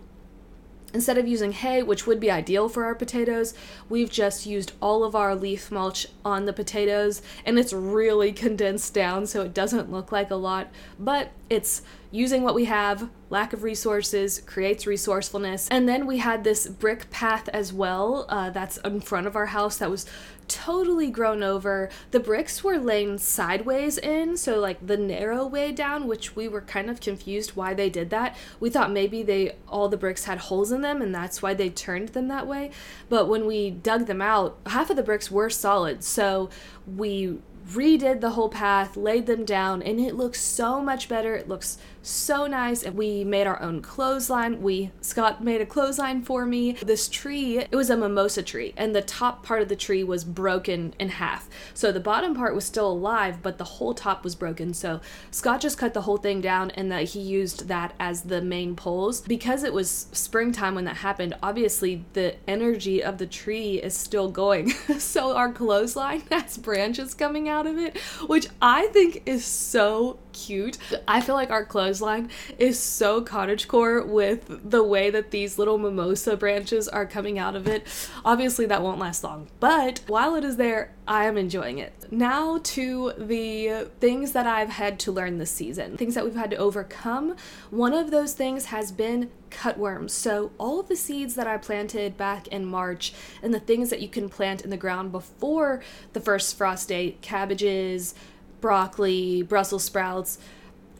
Instead 0.94 1.18
of 1.18 1.28
using 1.28 1.52
hay, 1.52 1.82
which 1.82 2.06
would 2.06 2.18
be 2.18 2.30
ideal 2.30 2.66
for 2.66 2.86
our 2.86 2.94
potatoes, 2.94 3.52
we've 3.90 4.10
just 4.10 4.46
used 4.46 4.72
all 4.80 5.04
of 5.04 5.14
our 5.14 5.34
leaf 5.34 5.70
mulch 5.70 6.06
on 6.24 6.46
the 6.46 6.52
potatoes 6.54 7.20
and 7.44 7.58
it's 7.58 7.74
really 7.74 8.32
condensed 8.44 8.94
down 8.94 9.26
so 9.26 9.42
it 9.42 9.52
doesn't 9.52 9.92
look 9.92 10.10
like 10.12 10.30
a 10.30 10.34
lot, 10.34 10.68
but 10.98 11.30
it's 11.50 11.82
using 12.10 12.42
what 12.42 12.54
we 12.54 12.64
have, 12.64 13.10
lack 13.30 13.52
of 13.52 13.62
resources 13.62 14.40
creates 14.46 14.86
resourcefulness. 14.86 15.68
And 15.70 15.88
then 15.88 16.06
we 16.06 16.18
had 16.18 16.42
this 16.44 16.66
brick 16.66 17.10
path 17.10 17.48
as 17.50 17.72
well 17.72 18.24
uh, 18.28 18.50
that's 18.50 18.78
in 18.78 19.00
front 19.00 19.26
of 19.26 19.36
our 19.36 19.46
house 19.46 19.76
that 19.78 19.90
was 19.90 20.06
totally 20.48 21.10
grown 21.10 21.42
over. 21.42 21.90
The 22.10 22.20
bricks 22.20 22.64
were 22.64 22.78
laying 22.78 23.18
sideways 23.18 23.98
in, 23.98 24.38
so 24.38 24.58
like 24.58 24.86
the 24.86 24.96
narrow 24.96 25.46
way 25.46 25.72
down, 25.72 26.06
which 26.06 26.34
we 26.34 26.48
were 26.48 26.62
kind 26.62 26.88
of 26.88 27.00
confused 27.00 27.50
why 27.50 27.74
they 27.74 27.90
did 27.90 28.08
that. 28.10 28.34
We 28.58 28.70
thought 28.70 28.90
maybe 28.90 29.22
they 29.22 29.56
all 29.68 29.90
the 29.90 29.98
bricks 29.98 30.24
had 30.24 30.38
holes 30.38 30.72
in 30.72 30.80
them 30.80 31.02
and 31.02 31.14
that's 31.14 31.42
why 31.42 31.52
they 31.52 31.68
turned 31.68 32.10
them 32.10 32.28
that 32.28 32.46
way. 32.46 32.70
But 33.10 33.28
when 33.28 33.46
we 33.46 33.70
dug 33.70 34.06
them 34.06 34.22
out, 34.22 34.58
half 34.66 34.88
of 34.88 34.96
the 34.96 35.02
bricks 35.02 35.30
were 35.30 35.50
solid. 35.50 36.02
So 36.02 36.48
we 36.86 37.38
redid 37.68 38.20
the 38.20 38.30
whole 38.30 38.48
path, 38.48 38.96
laid 38.96 39.26
them 39.26 39.44
down, 39.44 39.82
and 39.82 40.00
it 40.00 40.14
looks 40.14 40.40
so 40.40 40.80
much 40.80 41.08
better. 41.08 41.34
It 41.34 41.48
looks 41.48 41.78
so 42.08 42.46
nice. 42.46 42.82
And 42.82 42.96
We 42.96 43.24
made 43.24 43.46
our 43.46 43.60
own 43.60 43.82
clothesline. 43.82 44.62
We 44.62 44.90
Scott 45.00 45.42
made 45.42 45.60
a 45.60 45.66
clothesline 45.66 46.22
for 46.22 46.46
me. 46.46 46.72
This 46.72 47.08
tree, 47.08 47.58
it 47.58 47.72
was 47.72 47.90
a 47.90 47.96
mimosa 47.96 48.42
tree, 48.42 48.74
and 48.76 48.94
the 48.94 49.02
top 49.02 49.44
part 49.44 49.62
of 49.62 49.68
the 49.68 49.76
tree 49.76 50.02
was 50.02 50.24
broken 50.24 50.94
in 50.98 51.10
half. 51.10 51.48
So 51.74 51.92
the 51.92 52.00
bottom 52.00 52.34
part 52.34 52.54
was 52.54 52.64
still 52.64 52.90
alive, 52.90 53.42
but 53.42 53.58
the 53.58 53.64
whole 53.64 53.94
top 53.94 54.24
was 54.24 54.34
broken. 54.34 54.74
So 54.74 55.00
Scott 55.30 55.60
just 55.60 55.78
cut 55.78 55.94
the 55.94 56.02
whole 56.02 56.16
thing 56.16 56.40
down 56.40 56.70
and 56.72 56.90
that 56.90 57.10
he 57.10 57.20
used 57.20 57.68
that 57.68 57.94
as 58.00 58.22
the 58.22 58.40
main 58.40 58.74
poles. 58.74 59.20
Because 59.20 59.62
it 59.62 59.72
was 59.72 60.06
springtime 60.12 60.74
when 60.74 60.84
that 60.84 60.96
happened, 60.98 61.34
obviously 61.42 62.04
the 62.14 62.36
energy 62.48 63.02
of 63.02 63.18
the 63.18 63.26
tree 63.26 63.82
is 63.82 63.94
still 63.94 64.30
going. 64.30 64.70
so 64.98 65.36
our 65.36 65.52
clothesline 65.52 66.22
has 66.30 66.56
branches 66.56 67.14
coming 67.14 67.48
out 67.48 67.66
of 67.66 67.78
it, 67.78 67.96
which 68.26 68.48
I 68.62 68.86
think 68.88 69.22
is 69.26 69.44
so 69.44 70.18
cute. 70.32 70.78
I 71.06 71.20
feel 71.20 71.34
like 71.34 71.50
our 71.50 71.64
clothesline 71.64 72.30
is 72.58 72.78
so 72.78 73.22
cottagecore 73.22 74.06
with 74.06 74.70
the 74.70 74.82
way 74.82 75.10
that 75.10 75.30
these 75.30 75.58
little 75.58 75.78
mimosa 75.78 76.36
branches 76.36 76.88
are 76.88 77.06
coming 77.06 77.38
out 77.38 77.56
of 77.56 77.66
it. 77.66 77.86
Obviously, 78.24 78.66
that 78.66 78.82
won't 78.82 78.98
last 78.98 79.24
long, 79.24 79.48
but 79.60 80.00
while 80.06 80.34
it 80.34 80.44
is 80.44 80.56
there, 80.56 80.92
I 81.06 81.24
am 81.24 81.36
enjoying 81.36 81.78
it. 81.78 81.92
Now 82.10 82.58
to 82.62 83.12
the 83.16 83.88
things 84.00 84.32
that 84.32 84.46
I've 84.46 84.70
had 84.70 84.98
to 85.00 85.12
learn 85.12 85.38
this 85.38 85.50
season, 85.50 85.96
things 85.96 86.14
that 86.14 86.24
we've 86.24 86.34
had 86.34 86.50
to 86.50 86.56
overcome. 86.56 87.36
One 87.70 87.94
of 87.94 88.10
those 88.10 88.34
things 88.34 88.66
has 88.66 88.92
been 88.92 89.30
cutworms. 89.50 90.10
So, 90.10 90.52
all 90.58 90.80
of 90.80 90.88
the 90.88 90.96
seeds 90.96 91.34
that 91.34 91.46
I 91.46 91.56
planted 91.56 92.16
back 92.16 92.48
in 92.48 92.64
March 92.64 93.12
and 93.42 93.52
the 93.52 93.60
things 93.60 93.90
that 93.90 94.00
you 94.00 94.08
can 94.08 94.28
plant 94.28 94.62
in 94.62 94.70
the 94.70 94.76
ground 94.76 95.12
before 95.12 95.82
the 96.12 96.20
first 96.20 96.56
frost 96.56 96.88
date 96.88 97.20
cabbages, 97.22 98.14
broccoli, 98.60 99.42
Brussels 99.42 99.84
sprouts. 99.84 100.38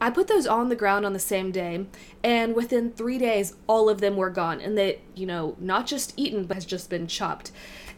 I 0.01 0.09
put 0.09 0.27
those 0.27 0.47
on 0.47 0.69
the 0.69 0.75
ground 0.75 1.05
on 1.05 1.11
the 1.13 1.19
same 1.19 1.51
day, 1.51 1.85
and 2.23 2.55
within 2.55 2.91
three 2.91 3.17
days, 3.17 3.55
all 3.67 3.89
of 3.89 3.99
them 3.99 4.15
were 4.15 4.29
gone. 4.29 4.61
And 4.61 4.77
they, 4.77 5.01
you 5.13 5.25
know, 5.25 5.57
not 5.59 5.87
just 5.87 6.13
eaten, 6.15 6.45
but 6.45 6.55
has 6.55 6.65
just 6.65 6.89
been 6.89 7.05
chopped. 7.05 7.51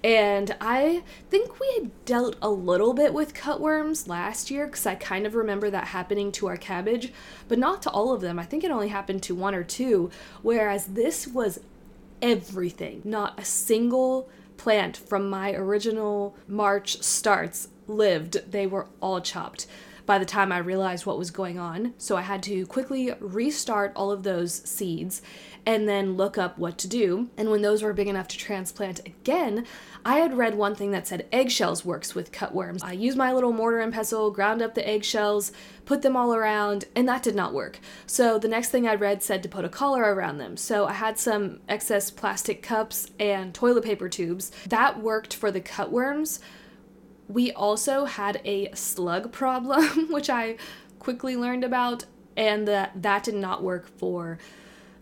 And 0.03 0.55
I 0.59 1.03
think 1.29 1.59
we 1.59 1.71
had 1.75 2.05
dealt 2.05 2.35
a 2.41 2.49
little 2.49 2.93
bit 2.93 3.13
with 3.13 3.35
cutworms 3.35 4.07
last 4.07 4.49
year 4.49 4.65
because 4.65 4.87
I 4.87 4.95
kind 4.95 5.27
of 5.27 5.35
remember 5.35 5.69
that 5.69 5.89
happening 5.89 6.31
to 6.33 6.47
our 6.47 6.57
cabbage, 6.57 7.13
but 7.47 7.59
not 7.59 7.83
to 7.83 7.91
all 7.91 8.11
of 8.11 8.21
them. 8.21 8.39
I 8.39 8.45
think 8.45 8.63
it 8.63 8.71
only 8.71 8.87
happened 8.87 9.21
to 9.23 9.35
one 9.35 9.53
or 9.53 9.63
two, 9.63 10.09
whereas 10.41 10.87
this 10.87 11.27
was 11.27 11.59
everything. 12.19 13.01
Not 13.03 13.39
a 13.39 13.45
single 13.45 14.27
plant 14.57 14.97
from 14.97 15.29
my 15.29 15.53
original 15.53 16.35
March 16.47 17.01
starts 17.03 17.69
lived. 17.95 18.51
They 18.51 18.67
were 18.67 18.87
all 19.01 19.21
chopped 19.21 19.67
by 20.05 20.17
the 20.17 20.25
time 20.25 20.51
I 20.51 20.57
realized 20.57 21.05
what 21.05 21.17
was 21.17 21.31
going 21.31 21.59
on. 21.59 21.93
So 21.97 22.17
I 22.17 22.21
had 22.21 22.43
to 22.43 22.65
quickly 22.65 23.13
restart 23.19 23.93
all 23.95 24.11
of 24.11 24.23
those 24.23 24.53
seeds 24.69 25.21
and 25.65 25.87
then 25.87 26.17
look 26.17 26.37
up 26.37 26.57
what 26.57 26.77
to 26.79 26.87
do. 26.87 27.29
And 27.37 27.51
when 27.51 27.61
those 27.61 27.83
were 27.83 27.93
big 27.93 28.07
enough 28.07 28.27
to 28.29 28.37
transplant 28.37 29.05
again, 29.05 29.65
I 30.03 30.17
had 30.17 30.37
read 30.37 30.55
one 30.55 30.73
thing 30.73 30.91
that 30.91 31.07
said 31.07 31.27
eggshells 31.31 31.85
works 31.85 32.15
with 32.15 32.31
cutworms. 32.31 32.83
I 32.83 32.93
used 32.93 33.17
my 33.17 33.31
little 33.31 33.53
mortar 33.53 33.79
and 33.79 33.93
pestle, 33.93 34.31
ground 34.31 34.61
up 34.61 34.73
the 34.73 34.87
eggshells, 34.87 35.51
put 35.85 36.01
them 36.01 36.17
all 36.17 36.33
around, 36.33 36.85
and 36.95 37.07
that 37.07 37.23
did 37.23 37.35
not 37.35 37.53
work. 37.53 37.79
So 38.07 38.39
the 38.39 38.47
next 38.47 38.69
thing 38.69 38.87
I 38.87 38.95
read 38.95 39.21
said 39.21 39.43
to 39.43 39.49
put 39.49 39.65
a 39.65 39.69
collar 39.69 40.01
around 40.01 40.39
them. 40.39 40.57
So 40.57 40.87
I 40.87 40.93
had 40.93 41.19
some 41.19 41.59
excess 41.69 42.09
plastic 42.09 42.63
cups 42.63 43.11
and 43.19 43.53
toilet 43.53 43.83
paper 43.83 44.09
tubes. 44.09 44.51
That 44.67 44.99
worked 45.01 45.35
for 45.35 45.51
the 45.51 45.61
cutworms. 45.61 46.39
We 47.31 47.51
also 47.51 48.05
had 48.05 48.41
a 48.43 48.71
slug 48.73 49.31
problem, 49.31 50.07
which 50.11 50.29
I 50.29 50.57
quickly 50.99 51.35
learned 51.35 51.63
about, 51.63 52.05
and 52.35 52.67
that 52.67 53.01
that 53.01 53.23
did 53.23 53.35
not 53.35 53.63
work 53.63 53.87
for 53.97 54.37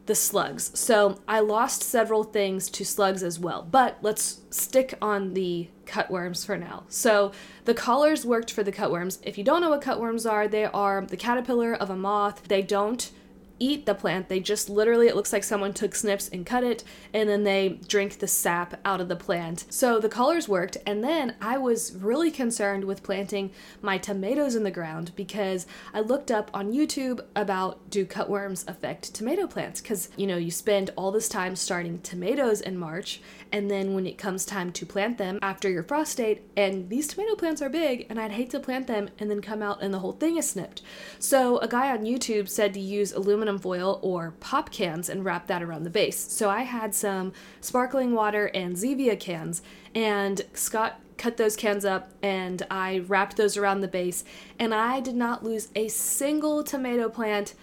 the 0.10 0.16
slugs. 0.16 0.72
So 0.74 1.20
I 1.28 1.40
lost 1.40 1.84
several 1.84 2.24
things 2.24 2.68
to 2.72 2.84
slugs 2.84 3.22
as 3.22 3.40
well, 3.40 3.62
but 3.62 4.00
let's 4.02 4.42
stick 4.50 4.96
on 5.04 5.36
the 5.36 5.70
cutworms 5.86 6.44
for 6.44 6.58
now. 6.58 6.86
So 6.90 7.32
the 7.66 7.76
collars 7.76 8.26
worked 8.26 8.52
for 8.52 8.64
the 8.64 8.72
cutworms. 8.72 9.20
If 9.22 9.38
you 9.38 9.44
don't 9.44 9.62
know 9.62 9.70
what 9.70 9.84
cutworms 9.84 10.30
are, 10.30 10.48
they 10.48 10.66
are 10.66 11.06
the 11.06 11.16
caterpillar 11.16 11.76
of 11.76 11.92
a 11.92 11.96
moth. 11.96 12.48
They 12.48 12.64
don't 12.64 13.12
eat 13.60 13.86
the 13.86 13.96
plant. 13.96 14.30
They 14.30 14.40
just 14.40 14.70
literally, 14.70 15.08
it 15.08 15.16
looks 15.16 15.34
like 15.34 15.44
someone 15.44 15.74
took 15.74 15.96
snips 15.96 16.30
and 16.30 16.46
cut 16.46 16.64
it, 16.64 16.84
and 17.14 17.30
then 17.30 17.44
they 17.44 17.80
drink 17.88 18.20
the 18.20 18.28
sap 18.28 18.80
out 18.86 19.02
of 19.02 19.10
the 19.10 19.16
plant. 19.16 19.66
So 19.70 20.00
the 20.00 20.10
colors 20.10 20.48
worked, 20.48 20.78
and 20.86 21.04
then 21.04 21.36
I 21.42 21.58
was 21.58 21.94
really 21.96 22.32
concerned 22.32 22.86
with 22.86 23.04
planting 23.04 23.52
my 23.82 23.98
tomatoes 23.98 24.56
in 24.56 24.64
the 24.64 24.72
ground 24.72 25.12
because 25.16 25.68
I 25.94 26.00
looked 26.00 26.32
up 26.32 26.50
on 26.54 26.74
YouTube 26.74 27.22
about 27.36 27.90
do 27.90 28.06
cutworms 28.06 28.68
affect 28.68 29.14
tomato 29.14 29.48
plants? 29.48 29.82
Because, 29.82 30.10
you 30.16 30.28
know, 30.28 30.38
you 30.38 30.52
spend 30.52 30.92
all 30.96 31.12
this 31.12 31.30
time 31.30 31.56
starting 31.56 32.00
tomatoes 32.00 32.62
in 32.62 32.78
March, 32.78 33.22
and 33.52 33.70
then 33.70 33.94
when 33.94 34.06
it 34.06 34.18
comes 34.18 34.46
time 34.46 34.72
to 34.72 34.86
plant 34.86 35.18
them 35.18 35.40
after 35.42 35.70
your 35.70 35.84
frost 35.84 36.18
date, 36.18 36.44
and 36.56 36.90
these 36.90 37.08
tomato 37.08 37.36
plants 37.36 37.62
are 37.62 37.70
big, 37.70 38.06
and 38.10 38.20
I'd 38.20 38.32
hate 38.32 38.50
to 38.52 38.60
plant 38.60 38.88
them 38.88 39.10
and 39.20 39.30
then 39.30 39.42
come 39.42 39.62
out 39.62 39.82
and 39.82 39.94
the 39.94 40.00
whole 40.00 40.14
thing 40.14 40.38
is 40.38 40.50
snipped. 40.50 40.82
So 41.18 41.58
a 41.60 41.68
guy 41.68 41.92
on 41.92 42.06
YouTube 42.06 42.50
said 42.50 42.74
to 42.74 42.80
use 42.80 43.12
aluminum 43.12 43.60
foil 43.60 44.00
or 44.02 44.36
pop 44.40 44.72
cans 44.72 45.10
and 45.10 45.26
wrap 45.26 45.48
that 45.48 45.64
around 45.64 45.84
the 45.84 45.90
base. 45.90 46.20
So 46.32 46.50
I 46.50 46.62
had 46.62 46.94
some 46.94 47.34
sparkling 47.62 48.14
water 48.14 48.48
and 48.48 48.76
Zevia 48.76 49.20
cans, 49.20 49.62
and 49.96 50.42
Scott 50.54 51.00
cut 51.18 51.38
those 51.38 51.58
cans 51.58 51.84
up 51.84 52.12
and 52.24 52.66
I 52.72 53.00
wrapped 53.00 53.36
those 53.36 53.58
around 53.58 53.82
the 53.82 53.88
base, 53.88 54.24
and 54.58 54.74
I 54.74 55.00
did 55.00 55.16
not 55.16 55.44
lose 55.44 55.70
a 55.76 55.88
single 55.88 56.64
tomato 56.64 57.10
plant 57.10 57.56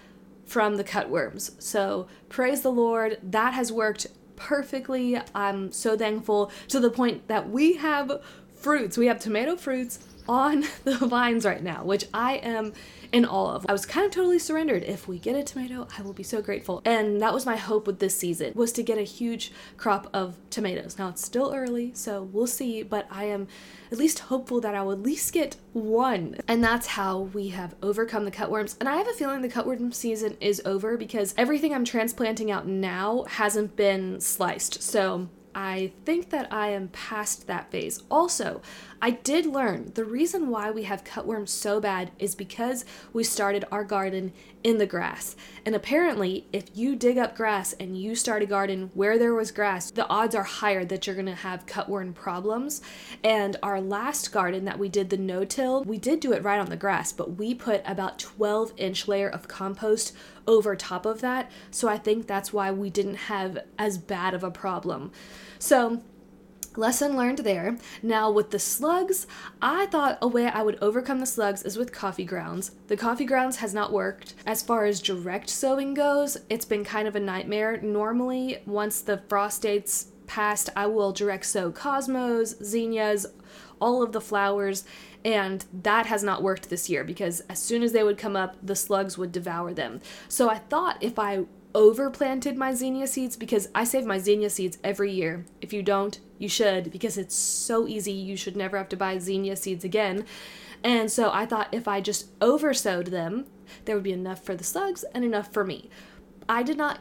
from 0.45 0.77
the 0.77 0.85
cutworms. 0.85 1.61
So 1.61 2.07
praise 2.29 2.63
the 2.63 2.71
Lord, 2.71 3.19
that 3.23 3.53
has 3.55 3.73
worked 3.73 4.07
perfectly. 4.37 5.19
I'm 5.35 5.73
so 5.73 5.97
thankful 5.97 6.51
to 6.69 6.81
the 6.81 6.91
point 6.91 7.27
that 7.29 7.51
we 7.51 7.75
have 7.77 8.21
fruits. 8.55 8.97
We 8.97 9.07
have 9.07 9.19
tomato 9.19 9.57
fruits 9.57 9.99
on 10.29 10.65
the 10.85 10.97
vines 10.97 11.45
right 11.45 11.63
now, 11.63 11.85
which 11.85 12.07
I 12.13 12.37
am 12.37 12.73
in 13.13 13.25
awe 13.25 13.55
of. 13.55 13.67
I 13.69 13.73
was 13.73 13.87
kind 13.87 14.07
of 14.07 14.13
totally 14.13 14.39
surrendered. 14.39 14.83
If 14.85 15.09
we 15.09 15.19
get 15.19 15.37
a 15.37 15.43
tomato, 15.43 15.87
I 15.97 16.03
will 16.03 16.13
be 16.13 16.23
so 16.23 16.43
grateful. 16.43 16.83
And 16.85 17.21
that 17.23 17.33
was 17.33 17.47
my 17.47 17.57
hope 17.57 17.87
with 17.87 17.99
this 17.99 18.17
season 18.17 18.53
was 18.55 18.73
to 18.73 18.83
get 18.83 18.99
a 18.99 19.03
huge 19.03 19.53
crop 19.77 20.09
of 20.13 20.37
tomatoes. 20.51 20.99
Now 20.99 21.09
it's 21.09 21.25
still 21.25 21.53
early, 21.55 21.93
so 21.95 22.23
we'll 22.23 22.47
see, 22.47 22.83
but 22.83 23.07
I 23.11 23.25
am 23.25 23.49
at 23.91 23.99
least 23.99 24.19
hopeful 24.21 24.61
that 24.61 24.75
I 24.75 24.83
will 24.83 24.93
at 24.93 25.03
least 25.03 25.33
get 25.33 25.57
one. 25.73 26.37
And 26.49 26.63
that's 26.63 26.89
how 26.89 27.19
we 27.19 27.49
have 27.49 27.75
overcome 27.83 28.25
the 28.25 28.31
cutworms. 28.31 28.77
And 28.81 28.89
I 28.89 28.97
have 28.97 29.09
a 29.09 29.13
feeling 29.13 29.43
the 29.43 29.49
cutworm 29.49 29.95
season 29.95 30.37
is 30.41 30.61
over 30.65 30.97
because 30.97 31.35
everything 31.37 31.73
I'm 31.73 31.85
transplanting 31.85 32.51
out 32.51 32.67
now 32.67 33.25
hasn't 33.29 33.77
been 33.77 34.21
sliced. 34.21 34.83
So 34.83 35.29
I 35.57 35.93
think 36.05 36.29
that 36.31 36.53
I 36.53 36.69
am 36.69 36.89
past 36.89 37.47
that 37.47 37.71
phase. 37.71 38.03
Also, 38.11 38.61
I 39.01 39.13
did 39.13 39.47
learn 39.47 39.93
the 39.95 40.05
reason 40.05 40.51
why 40.51 40.71
we 40.71 40.83
have 40.83 41.03
cutworms 41.03 41.49
so 41.49 41.81
bad 41.81 42.11
is 42.19 42.35
because 42.35 42.85
we 43.15 43.25
started 43.25 43.65
our 43.73 43.83
garden 43.83 44.35
in 44.63 44.77
the 44.77 44.85
grass. 44.85 45.35
And 45.65 45.75
apparently, 45.75 46.47
if 46.53 46.65
you 46.75 46.95
dig 46.95 47.17
up 47.17 47.37
grass 47.37 47.73
and 47.75 47.97
you 47.97 48.15
start 48.15 48.43
a 48.43 48.47
garden 48.47 48.91
where 48.93 49.19
there 49.19 49.35
was 49.35 49.51
grass, 49.51 49.91
the 49.91 50.07
odds 50.09 50.35
are 50.35 50.43
higher 50.43 50.85
that 50.85 51.07
you're 51.07 51.17
gonna 51.17 51.35
have 51.35 51.65
cutworm 51.65 52.15
problems. 52.15 52.83
And 53.25 53.57
our 53.63 53.81
last 53.81 54.33
garden 54.33 54.67
that 54.67 54.79
we 54.79 54.91
did 54.91 55.09
the 55.09 55.17
no 55.17 55.47
till, 55.47 55.85
we 55.85 55.97
did 55.97 56.21
do 56.21 56.33
it 56.35 56.43
right 56.43 56.61
on 56.61 56.69
the 56.69 56.77
grass, 56.77 57.13
but 57.13 57.37
we 57.37 57.55
put 57.55 57.83
about 57.87 58.19
12 58.19 58.75
inch 58.77 59.09
layer 59.09 59.29
of 59.29 59.49
compost 59.49 60.15
over 60.47 60.77
top 60.77 61.07
of 61.07 61.21
that. 61.23 61.51
So 61.71 61.89
I 61.89 61.97
think 61.97 62.27
that's 62.27 62.53
why 62.53 62.71
we 62.71 62.91
didn't 62.91 63.15
have 63.15 63.59
as 63.79 63.97
bad 63.97 64.35
of 64.35 64.45
a 64.45 64.51
problem. 64.51 65.13
So, 65.59 66.03
lesson 66.77 67.17
learned 67.17 67.39
there. 67.39 67.79
Now, 68.03 68.31
with 68.31 68.51
the 68.51 68.59
slugs, 68.59 69.27
I 69.63 69.87
thought 69.87 70.19
a 70.21 70.29
way 70.29 70.47
I 70.47 70.63
would 70.63 70.79
overcome 70.83 71.21
the 71.21 71.27
slugs 71.27 71.63
is 71.63 71.77
with 71.77 71.93
coffee 71.93 72.25
grounds. 72.25 72.73
The 72.89 72.97
coffee 72.97 73.25
grounds 73.25 73.57
has 73.57 73.75
not 73.75 73.93
worked. 73.93 74.35
As 74.45 74.63
far 74.63 74.85
as 74.85 75.01
direct 75.01 75.49
sowing 75.49 75.95
goes, 75.95 76.37
it's 76.51 76.65
been 76.65 76.85
kind 76.85 77.09
of 77.09 77.17
a 77.17 77.21
nightmare. 77.21 77.81
Normally, 77.81 78.59
once 78.67 79.01
the 79.01 79.23
frost 79.29 79.63
dates 79.63 80.09
passed, 80.27 80.69
I 80.77 80.87
will 80.87 81.13
direct 81.13 81.47
sow 81.47 81.71
cosmos, 81.71 82.57
zinnias, 82.63 83.27
all 83.81 84.03
of 84.03 84.13
the 84.13 84.21
flowers, 84.21 84.85
and 85.25 85.65
that 85.83 86.07
has 86.07 86.23
not 86.23 86.43
worked 86.43 86.71
this 86.71 86.89
year 86.89 87.05
because 87.05 87.41
as 87.49 87.61
soon 87.61 87.83
as 87.83 87.93
they 87.93 88.03
would 88.03 88.19
come 88.19 88.37
up, 88.37 88.57
the 88.63 88.77
slugs 88.77 89.19
would 89.19 89.33
devour 89.33 89.73
them. 89.73 90.01
So 90.29 90.49
I 90.49 90.59
thought 90.59 91.03
if 91.03 91.19
I 91.19 91.45
overplanted 91.77 92.57
my 92.57 92.73
zinnia 92.73 93.07
seeds 93.07 93.37
because 93.37 93.69
I 93.75 93.85
save 93.85 94.07
my 94.07 94.17
zinnia 94.17 94.49
seeds 94.49 94.79
every 94.83 95.13
year. 95.13 95.45
If 95.61 95.75
you 95.75 95.83
don't, 95.83 96.19
you 96.39 96.49
should 96.49 96.91
because 96.91 97.19
it's 97.19 97.37
so 97.37 97.87
easy. 97.87 98.13
You 98.13 98.35
should 98.35 98.57
never 98.57 98.79
have 98.79 98.89
to 98.89 98.97
buy 98.97 99.19
zinnia 99.19 99.57
seeds 99.57 99.85
again. 99.85 100.25
And 100.83 101.13
so 101.13 101.31
I 101.31 101.45
thought 101.45 101.69
if 101.73 101.87
I 101.87 102.01
just 102.01 102.29
oversowed 102.41 103.09
them, 103.09 103.45
there 103.85 103.95
would 103.95 104.05
be 104.05 104.13
enough 104.13 104.43
for 104.43 104.55
the 104.55 104.65
slugs 104.65 105.05
and 105.15 105.23
enough 105.23 105.53
for 105.53 105.65
me. 105.65 105.91
I 106.49 106.63
did 106.63 106.79
not 106.79 107.01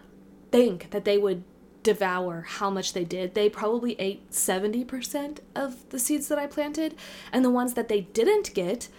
think 0.52 0.92
that 0.92 1.06
they 1.06 1.18
would 1.18 1.46
devour 1.82 2.42
how 2.42 2.70
much 2.70 2.92
they 2.92 3.06
did. 3.06 3.34
They 3.34 3.48
probably 3.48 3.96
ate 3.98 4.30
70% 4.30 5.40
of 5.56 5.88
the 5.90 6.00
seeds 6.00 6.28
that 6.28 6.40
I 6.40 6.48
planted, 6.48 6.96
and 7.32 7.46
the 7.46 7.50
ones 7.50 7.76
that 7.76 7.88
they 7.88 8.02
didn't 8.02 8.54
get 8.54 8.90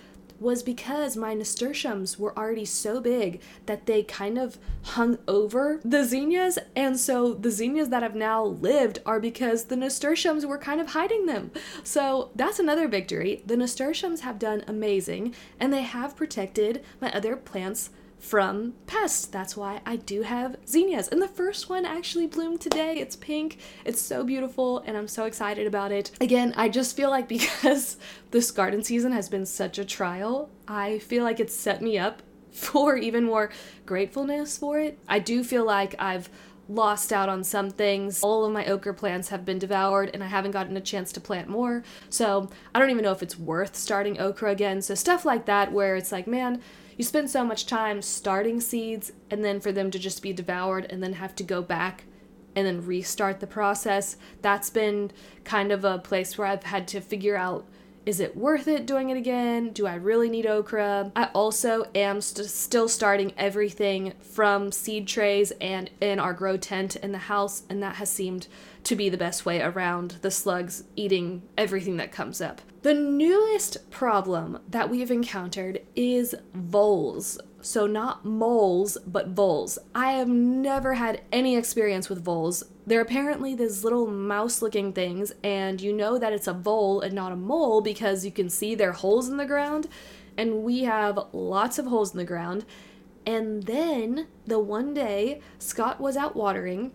was 0.40 0.62
because 0.62 1.16
my 1.16 1.35
nasturtiums 1.35 2.19
were 2.19 2.37
already 2.38 2.64
so 2.64 3.00
big 3.00 3.40
that 3.66 3.87
they 3.87 4.02
kind 4.02 4.38
of 4.38 4.59
hung 4.83 5.19
over 5.26 5.81
the 5.85 6.05
zinnias. 6.05 6.59
And 6.75 6.99
so 6.99 7.35
the 7.35 7.50
zinnias 7.50 7.88
that 7.90 8.02
have 8.02 8.14
now 8.14 8.45
lived 8.45 9.00
are 9.07 9.21
because 9.21 9.64
the 9.64 9.76
nasturtiums 9.76 10.45
were 10.45 10.59
kind 10.59 10.81
of 10.81 10.88
hiding 10.88 11.26
them. 11.26 11.50
So 11.83 12.31
that's 12.35 12.59
another 12.59 12.88
victory. 12.88 13.43
The 13.47 13.57
nasturtiums 13.57 14.21
have 14.21 14.38
done 14.38 14.64
amazing 14.66 15.35
and 15.59 15.73
they 15.73 15.83
have 15.83 16.16
protected 16.16 16.85
my 17.00 17.12
other 17.12 17.37
plants 17.37 17.90
from 18.26 18.75
pests. 18.88 19.26
That's 19.26 19.56
why 19.56 19.80
I 19.87 19.95
do 19.95 20.23
have 20.23 20.56
zinnias. 20.66 21.06
And 21.06 21.23
the 21.23 21.28
first 21.28 21.68
one 21.68 21.85
actually 21.85 22.26
bloomed 22.26 22.61
today. 22.61 22.97
It's 22.99 23.14
pink. 23.14 23.59
It's 23.85 24.02
so 24.02 24.25
beautiful 24.25 24.80
and 24.80 24.97
I'm 24.97 25.06
so 25.06 25.26
excited 25.26 25.64
about 25.64 25.92
it. 25.92 26.11
Again, 26.21 26.52
I 26.56 26.68
just 26.68 26.97
feel 26.97 27.09
like 27.09 27.28
because 27.37 27.99
this 28.33 28.50
garden 28.50 28.83
season 28.83 29.12
has 29.12 29.28
been 29.28 29.47
such 29.47 29.78
a 29.78 29.85
trial, 29.85 30.50
I 30.66 30.99
feel 30.99 31.23
like 31.23 31.38
it's 31.38 31.54
set 31.54 31.80
me 31.80 31.99
up 31.99 32.23
for 32.50 32.97
even 32.97 33.25
more 33.25 33.50
gratefulness 33.85 34.59
for 34.59 34.80
it. 34.80 34.99
I 35.09 35.21
do 35.21 35.45
feel 35.45 35.64
like 35.64 35.95
I've 35.99 36.28
lost 36.68 37.12
out 37.12 37.28
on 37.28 37.45
some 37.45 37.71
things. 37.71 38.25
All 38.25 38.45
of 38.45 38.52
my 38.52 38.66
okra 38.66 38.95
plants 38.95 39.28
have 39.28 39.45
been 39.45 39.61
devoured 39.61 40.11
and 40.12 40.25
I 40.25 40.26
haven't 40.26 40.50
gotten 40.50 40.76
a 40.76 40.80
chance 40.80 41.12
to 41.12 41.21
plant 41.21 41.49
more. 41.49 41.85
So 42.11 42.50
I 42.75 42.80
don't 42.80 42.90
even 42.90 43.04
know 43.04 43.12
if 43.12 43.23
it's 43.23 43.38
worth 43.38 43.76
starting 43.76 44.18
okra 44.18 44.50
again. 44.50 44.83
So 44.83 44.97
stuff 44.97 45.25
like 45.25 45.47
that 45.47 45.71
where 45.71 45.95
it's 45.95 46.11
like, 46.11 46.26
man, 46.26 46.61
you 46.96 47.04
spend 47.04 47.30
so 47.30 47.44
much 47.44 47.66
time 47.66 48.00
starting 48.00 48.60
seeds 48.60 49.12
and 49.30 49.44
then 49.44 49.60
for 49.60 49.72
them 49.72 49.90
to 49.90 49.98
just 49.98 50.22
be 50.22 50.32
devoured 50.32 50.86
and 50.90 51.02
then 51.02 51.14
have 51.14 51.34
to 51.36 51.42
go 51.42 51.62
back 51.62 52.04
and 52.54 52.66
then 52.66 52.86
restart 52.86 53.40
the 53.40 53.46
process. 53.46 54.16
That's 54.40 54.70
been 54.70 55.10
kind 55.44 55.70
of 55.70 55.84
a 55.84 55.98
place 55.98 56.38
where 56.38 56.46
I've 56.46 56.64
had 56.64 56.88
to 56.88 57.00
figure 57.00 57.36
out 57.36 57.66
is 58.06 58.20
it 58.20 58.36
worth 58.36 58.68
it 58.68 58.86
doing 58.86 59.10
it 59.10 59.16
again? 59.16 59.70
Do 59.70 59.84
I 59.86 59.96
really 59.96 60.30
need 60.30 60.46
okra? 60.46 61.10
I 61.16 61.25
also 61.34 61.86
am 61.92 62.20
st- 62.20 62.48
still 62.48 62.88
starting 62.88 63.32
everything 63.36 64.12
from 64.20 64.70
seed 64.70 65.08
trays 65.08 65.50
and 65.60 65.90
in 66.00 66.20
our 66.20 66.32
grow 66.32 66.56
tent 66.56 66.94
in 66.94 67.10
the 67.10 67.18
house, 67.18 67.64
and 67.68 67.82
that 67.82 67.96
has 67.96 68.08
seemed 68.08 68.46
to 68.84 68.94
be 68.94 69.08
the 69.08 69.18
best 69.18 69.44
way 69.44 69.60
around 69.60 70.18
the 70.22 70.30
slugs 70.30 70.84
eating 70.94 71.42
everything 71.58 71.96
that 71.96 72.12
comes 72.12 72.40
up. 72.40 72.60
The 72.82 72.94
newest 72.94 73.90
problem 73.90 74.60
that 74.68 74.88
we've 74.88 75.10
encountered 75.10 75.80
is 75.96 76.36
voles. 76.54 77.36
So, 77.66 77.88
not 77.88 78.25
moles, 78.25 78.96
but 79.08 79.30
voles. 79.30 79.76
I 79.92 80.12
have 80.12 80.28
never 80.28 80.94
had 80.94 81.23
any 81.32 81.56
experience 81.56 82.08
with 82.08 82.23
voles. 82.23 82.62
They're 82.87 83.00
apparently 83.00 83.56
these 83.56 83.82
little 83.82 84.06
mouse 84.06 84.62
looking 84.62 84.92
things, 84.92 85.32
and 85.42 85.80
you 85.80 85.92
know 85.92 86.16
that 86.16 86.32
it's 86.32 86.46
a 86.46 86.52
vole 86.52 87.00
and 87.00 87.12
not 87.12 87.32
a 87.32 87.37
mole 87.37 87.80
because 87.80 88.25
you 88.25 88.30
can 88.30 88.49
see 88.50 88.76
their 88.76 88.92
holes 88.92 89.28
in 89.28 89.37
the 89.37 89.44
ground. 89.44 89.88
And 90.37 90.62
we 90.62 90.85
have 90.85 91.18
lots 91.32 91.80
of 91.80 91.87
holes 91.87 92.12
in 92.12 92.18
the 92.18 92.25
ground. 92.25 92.64
And 93.26 93.64
then 93.64 94.28
the 94.46 94.61
one 94.61 94.94
day 94.94 95.40
Scott 95.58 96.00
was 96.00 96.16
out 96.16 96.37
watering, 96.37 96.92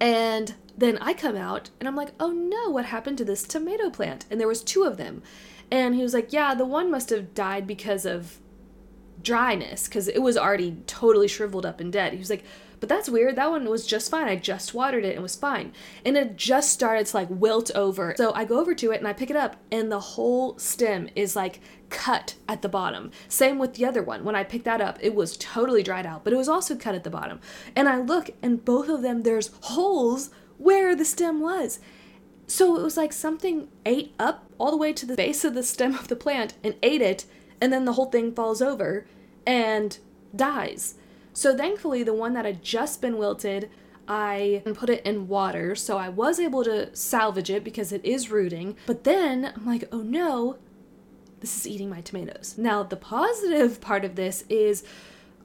and 0.00 0.54
then 0.78 0.96
I 0.96 1.12
come 1.12 1.36
out 1.36 1.68
and 1.78 1.86
I'm 1.86 1.94
like, 1.94 2.14
oh 2.18 2.30
no, 2.30 2.70
what 2.70 2.86
happened 2.86 3.18
to 3.18 3.24
this 3.26 3.42
tomato 3.42 3.90
plant? 3.90 4.24
And 4.30 4.40
there 4.40 4.48
was 4.48 4.64
two 4.64 4.84
of 4.84 4.96
them. 4.96 5.22
And 5.70 5.94
he 5.94 6.02
was 6.02 6.14
like, 6.14 6.32
yeah, 6.32 6.54
the 6.54 6.64
one 6.64 6.90
must 6.90 7.10
have 7.10 7.34
died 7.34 7.66
because 7.66 8.06
of 8.06 8.38
dryness, 9.22 9.86
because 9.86 10.08
it 10.08 10.20
was 10.20 10.36
already 10.36 10.76
totally 10.86 11.28
shriveled 11.28 11.66
up 11.66 11.80
and 11.80 11.92
dead. 11.92 12.12
He 12.12 12.18
was 12.18 12.30
like, 12.30 12.44
but 12.80 12.88
that's 12.88 13.08
weird. 13.08 13.36
That 13.36 13.50
one 13.50 13.68
was 13.68 13.86
just 13.86 14.10
fine. 14.10 14.26
I 14.26 14.34
just 14.34 14.74
watered 14.74 15.04
it 15.04 15.14
and 15.14 15.22
was 15.22 15.36
fine. 15.36 15.72
And 16.04 16.16
it 16.16 16.36
just 16.36 16.72
started 16.72 17.06
to 17.06 17.16
like 17.16 17.28
wilt 17.30 17.70
over. 17.76 18.14
So 18.16 18.34
I 18.34 18.44
go 18.44 18.58
over 18.58 18.74
to 18.74 18.90
it 18.90 18.98
and 18.98 19.06
I 19.06 19.12
pick 19.12 19.30
it 19.30 19.36
up, 19.36 19.56
and 19.70 19.90
the 19.90 20.00
whole 20.00 20.58
stem 20.58 21.08
is 21.14 21.36
like 21.36 21.60
cut 21.90 22.34
at 22.48 22.62
the 22.62 22.68
bottom. 22.68 23.12
Same 23.28 23.58
with 23.58 23.74
the 23.74 23.84
other 23.84 24.02
one. 24.02 24.24
When 24.24 24.34
I 24.34 24.42
picked 24.42 24.64
that 24.64 24.80
up, 24.80 24.98
it 25.00 25.14
was 25.14 25.36
totally 25.36 25.84
dried 25.84 26.06
out, 26.06 26.24
but 26.24 26.32
it 26.32 26.36
was 26.36 26.48
also 26.48 26.74
cut 26.74 26.96
at 26.96 27.04
the 27.04 27.10
bottom. 27.10 27.38
And 27.76 27.88
I 27.88 28.00
look, 28.00 28.30
and 28.42 28.64
both 28.64 28.88
of 28.88 29.02
them, 29.02 29.22
there's 29.22 29.50
holes 29.60 30.30
where 30.58 30.96
the 30.96 31.04
stem 31.04 31.40
was. 31.40 31.78
So 32.48 32.76
it 32.76 32.82
was 32.82 32.96
like 32.96 33.12
something 33.12 33.68
ate 33.86 34.14
up 34.18 34.50
all 34.58 34.72
the 34.72 34.76
way 34.76 34.92
to 34.92 35.06
the 35.06 35.14
base 35.14 35.44
of 35.44 35.54
the 35.54 35.62
stem 35.62 35.94
of 35.94 36.08
the 36.08 36.16
plant 36.16 36.54
and 36.64 36.74
ate 36.82 37.00
it, 37.00 37.26
and 37.62 37.72
then 37.72 37.84
the 37.84 37.92
whole 37.92 38.06
thing 38.06 38.34
falls 38.34 38.60
over 38.60 39.06
and 39.46 39.98
dies. 40.34 40.96
So 41.32 41.56
thankfully, 41.56 42.02
the 42.02 42.12
one 42.12 42.34
that 42.34 42.44
had 42.44 42.60
just 42.60 43.00
been 43.00 43.16
wilted, 43.16 43.70
I 44.08 44.64
put 44.74 44.90
it 44.90 45.06
in 45.06 45.28
water, 45.28 45.76
so 45.76 45.96
I 45.96 46.08
was 46.08 46.40
able 46.40 46.64
to 46.64 46.94
salvage 46.94 47.50
it 47.50 47.62
because 47.62 47.92
it 47.92 48.04
is 48.04 48.32
rooting. 48.32 48.76
But 48.84 49.04
then 49.04 49.52
I'm 49.54 49.64
like, 49.64 49.84
oh 49.92 50.02
no, 50.02 50.58
this 51.38 51.56
is 51.56 51.68
eating 51.68 51.88
my 51.88 52.00
tomatoes. 52.00 52.56
Now, 52.58 52.82
the 52.82 52.96
positive 52.96 53.80
part 53.80 54.04
of 54.04 54.16
this 54.16 54.44
is 54.48 54.82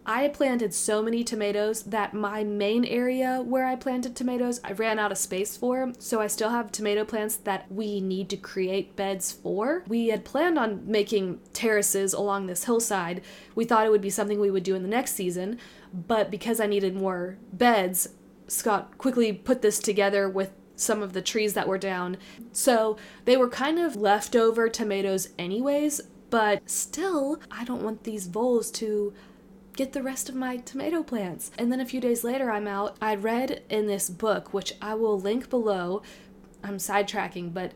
I 0.09 0.29
planted 0.29 0.73
so 0.73 1.03
many 1.03 1.25
tomatoes 1.25 1.83
that 1.83 2.13
my 2.13 2.41
main 2.45 2.85
area 2.85 3.41
where 3.45 3.65
I 3.65 3.75
planted 3.75 4.15
tomatoes, 4.15 4.61
I 4.63 4.71
ran 4.71 4.99
out 4.99 5.11
of 5.11 5.17
space 5.17 5.57
for. 5.57 5.91
So 5.99 6.21
I 6.21 6.27
still 6.27 6.49
have 6.49 6.71
tomato 6.71 7.03
plants 7.03 7.35
that 7.35 7.69
we 7.69 7.99
need 7.99 8.29
to 8.29 8.37
create 8.37 8.95
beds 8.95 9.33
for. 9.33 9.83
We 9.85 10.07
had 10.07 10.23
planned 10.23 10.57
on 10.57 10.89
making 10.89 11.41
terraces 11.51 12.13
along 12.13 12.47
this 12.47 12.63
hillside. 12.63 13.21
We 13.53 13.65
thought 13.65 13.85
it 13.85 13.89
would 13.89 13.99
be 13.99 14.09
something 14.09 14.39
we 14.39 14.49
would 14.49 14.63
do 14.63 14.75
in 14.75 14.81
the 14.81 14.87
next 14.87 15.13
season, 15.13 15.59
but 15.93 16.31
because 16.31 16.61
I 16.61 16.67
needed 16.67 16.95
more 16.95 17.37
beds, 17.51 18.07
Scott 18.47 18.97
quickly 18.97 19.33
put 19.33 19.61
this 19.61 19.77
together 19.77 20.29
with 20.29 20.51
some 20.77 21.03
of 21.03 21.11
the 21.11 21.21
trees 21.21 21.53
that 21.55 21.67
were 21.67 21.77
down. 21.77 22.15
So 22.53 22.95
they 23.25 23.35
were 23.35 23.49
kind 23.49 23.77
of 23.77 23.97
leftover 23.97 24.69
tomatoes, 24.69 25.29
anyways, 25.37 25.99
but 26.29 26.69
still, 26.69 27.41
I 27.51 27.65
don't 27.65 27.83
want 27.83 28.03
these 28.03 28.27
voles 28.27 28.71
to 28.71 29.13
get 29.77 29.93
the 29.93 30.03
rest 30.03 30.27
of 30.27 30.35
my 30.35 30.57
tomato 30.57 31.03
plants. 31.03 31.51
And 31.57 31.71
then 31.71 31.79
a 31.79 31.85
few 31.85 32.01
days 32.01 32.23
later, 32.23 32.51
I'm 32.51 32.67
out. 32.67 32.97
I 32.99 33.15
read 33.15 33.61
in 33.69 33.85
this 33.85 34.09
book, 34.09 34.53
which 34.53 34.73
I 34.81 34.95
will 34.95 35.17
link 35.17 35.49
below. 35.49 36.01
I'm 36.63 36.77
sidetracking, 36.77 37.53
but 37.53 37.71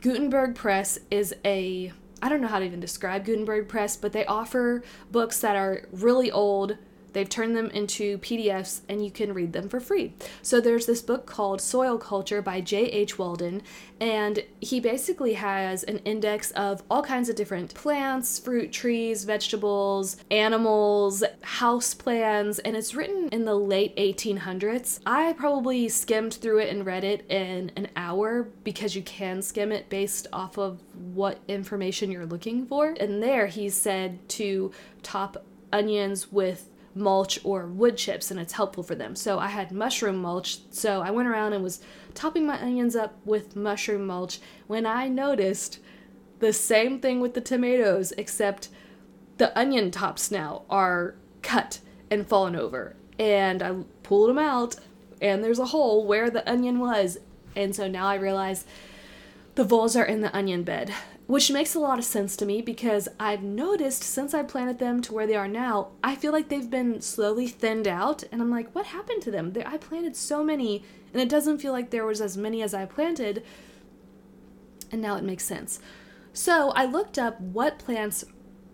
Gutenberg 0.00 0.54
Press 0.56 0.98
is 1.10 1.34
a 1.44 1.92
I 2.22 2.30
don't 2.30 2.40
know 2.40 2.48
how 2.48 2.58
to 2.58 2.64
even 2.64 2.80
describe 2.80 3.26
Gutenberg 3.26 3.68
Press, 3.68 3.98
but 3.98 4.12
they 4.12 4.24
offer 4.24 4.82
books 5.12 5.40
that 5.40 5.56
are 5.56 5.86
really 5.92 6.30
old 6.30 6.78
They've 7.14 7.28
turned 7.28 7.56
them 7.56 7.70
into 7.70 8.18
PDFs 8.18 8.82
and 8.88 9.02
you 9.04 9.10
can 9.10 9.32
read 9.32 9.52
them 9.52 9.68
for 9.68 9.80
free. 9.80 10.14
So 10.42 10.60
there's 10.60 10.84
this 10.84 11.00
book 11.00 11.24
called 11.24 11.60
Soil 11.60 11.96
Culture 11.96 12.42
by 12.42 12.60
J.H. 12.60 13.18
Walden, 13.18 13.62
and 14.00 14.44
he 14.60 14.80
basically 14.80 15.34
has 15.34 15.84
an 15.84 15.98
index 15.98 16.50
of 16.50 16.82
all 16.90 17.02
kinds 17.02 17.28
of 17.28 17.36
different 17.36 17.72
plants, 17.72 18.38
fruit 18.38 18.72
trees, 18.72 19.24
vegetables, 19.24 20.16
animals, 20.30 21.22
house 21.42 21.94
plants, 21.94 22.58
and 22.58 22.76
it's 22.76 22.94
written 22.94 23.28
in 23.30 23.44
the 23.44 23.54
late 23.54 23.96
1800s. 23.96 24.98
I 25.06 25.32
probably 25.34 25.88
skimmed 25.88 26.34
through 26.34 26.58
it 26.58 26.70
and 26.70 26.84
read 26.84 27.04
it 27.04 27.30
in 27.30 27.70
an 27.76 27.88
hour 27.96 28.48
because 28.64 28.96
you 28.96 29.02
can 29.02 29.40
skim 29.40 29.70
it 29.70 29.88
based 29.88 30.26
off 30.32 30.58
of 30.58 30.82
what 31.14 31.38
information 31.46 32.10
you're 32.10 32.26
looking 32.26 32.66
for. 32.66 32.94
And 32.98 33.22
there 33.22 33.46
he 33.46 33.70
said 33.70 34.28
to 34.30 34.72
top 35.02 35.44
onions 35.72 36.32
with 36.32 36.68
mulch 36.94 37.38
or 37.44 37.66
wood 37.66 37.96
chips 37.96 38.30
and 38.30 38.38
it's 38.38 38.52
helpful 38.52 38.82
for 38.82 38.94
them. 38.94 39.16
So 39.16 39.38
I 39.38 39.48
had 39.48 39.72
mushroom 39.72 40.16
mulch. 40.16 40.58
So 40.70 41.02
I 41.02 41.10
went 41.10 41.28
around 41.28 41.52
and 41.52 41.62
was 41.62 41.80
topping 42.14 42.46
my 42.46 42.60
onions 42.60 42.94
up 42.94 43.18
with 43.24 43.56
mushroom 43.56 44.06
mulch 44.06 44.38
when 44.66 44.86
I 44.86 45.08
noticed 45.08 45.80
the 46.38 46.52
same 46.52 47.00
thing 47.00 47.20
with 47.20 47.34
the 47.34 47.40
tomatoes, 47.40 48.12
except 48.18 48.68
the 49.38 49.56
onion 49.58 49.90
tops 49.90 50.30
now 50.30 50.62
are 50.70 51.16
cut 51.42 51.80
and 52.10 52.26
fallen 52.26 52.54
over. 52.54 52.96
And 53.18 53.62
I 53.62 53.72
pulled 54.02 54.30
them 54.30 54.38
out 54.38 54.76
and 55.20 55.42
there's 55.42 55.58
a 55.58 55.66
hole 55.66 56.06
where 56.06 56.30
the 56.30 56.48
onion 56.48 56.78
was. 56.78 57.18
And 57.56 57.74
so 57.74 57.88
now 57.88 58.06
I 58.06 58.16
realize 58.16 58.64
the 59.54 59.64
voles 59.64 59.96
are 59.96 60.04
in 60.04 60.20
the 60.20 60.36
onion 60.36 60.64
bed 60.64 60.92
which 61.26 61.50
makes 61.50 61.74
a 61.74 61.80
lot 61.80 61.98
of 61.98 62.04
sense 62.04 62.36
to 62.36 62.44
me 62.44 62.60
because 62.60 63.08
I've 63.18 63.42
noticed 63.42 64.02
since 64.02 64.34
I 64.34 64.42
planted 64.42 64.78
them 64.78 65.00
to 65.02 65.14
where 65.14 65.26
they 65.26 65.36
are 65.36 65.48
now, 65.48 65.88
I 66.02 66.16
feel 66.16 66.32
like 66.32 66.48
they've 66.48 66.70
been 66.70 67.00
slowly 67.00 67.48
thinned 67.48 67.88
out, 67.88 68.24
and 68.30 68.42
I'm 68.42 68.50
like, 68.50 68.74
what 68.74 68.86
happened 68.86 69.22
to 69.22 69.30
them? 69.30 69.52
I 69.64 69.78
planted 69.78 70.16
so 70.16 70.44
many, 70.44 70.84
and 71.12 71.22
it 71.22 71.28
doesn't 71.30 71.58
feel 71.58 71.72
like 71.72 71.90
there 71.90 72.04
was 72.04 72.20
as 72.20 72.36
many 72.36 72.62
as 72.62 72.74
I 72.74 72.84
planted, 72.84 73.42
and 74.92 75.00
now 75.00 75.16
it 75.16 75.24
makes 75.24 75.44
sense. 75.44 75.80
So 76.34 76.70
I 76.70 76.84
looked 76.84 77.18
up 77.18 77.40
what 77.40 77.78
plants 77.78 78.24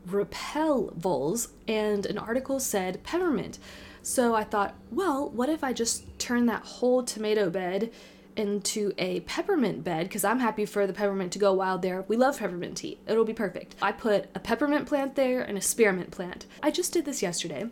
repel 0.07 0.93
voles, 0.97 1.51
and 1.69 2.05
an 2.07 2.19
article 2.19 2.59
said 2.59 3.05
peppermint. 3.05 3.59
So 4.03 4.35
I 4.35 4.45
thought, 4.45 4.75
well, 4.91 5.29
what 5.29 5.51
if 5.51 5.63
I 5.63 5.73
just 5.73 6.19
turn 6.19 6.47
that 6.47 6.65
whole 6.65 7.05
tomato 7.05 7.49
bed 7.51 7.93
into 8.41 8.93
a 8.99 9.21
peppermint 9.21 9.85
bed 9.85 10.09
because 10.09 10.25
I'm 10.25 10.41
happy 10.41 10.65
for 10.65 10.87
the 10.87 10.93
peppermint 10.93 11.33
to 11.33 11.39
go 11.39 11.53
wild 11.53 11.83
there. 11.83 12.05
We 12.09 12.17
love 12.17 12.39
peppermint 12.39 12.79
tea. 12.79 12.99
It'll 13.07 13.25
be 13.25 13.35
perfect. 13.35 13.77
I 13.83 13.93
put 13.93 14.29
a 14.35 14.41
peppermint 14.41 14.87
plant 14.87 15.15
there 15.15 15.43
and 15.43 15.59
a 15.59 15.61
spearmint 15.61 16.11
plant. 16.11 16.47
I 16.63 16.71
just 16.71 16.93
did 16.93 17.05
this 17.05 17.23
yesterday. 17.23 17.67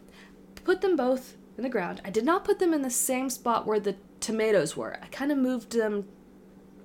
Put 0.65 0.83
them 0.83 0.95
both 0.95 1.37
in 1.57 1.65
the 1.65 1.71
ground. 1.71 2.03
I 2.05 2.11
did 2.11 2.25
not 2.25 2.45
put 2.45 2.59
them 2.59 2.75
in 2.75 2.83
the 2.83 2.91
same 2.91 3.31
spot 3.31 3.67
where 3.67 3.81
the 3.81 3.97
tomatoes 4.21 4.77
were. 4.77 4.99
I 5.03 5.07
kind 5.07 5.33
of 5.33 5.39
moved 5.39 5.73
them 5.73 6.07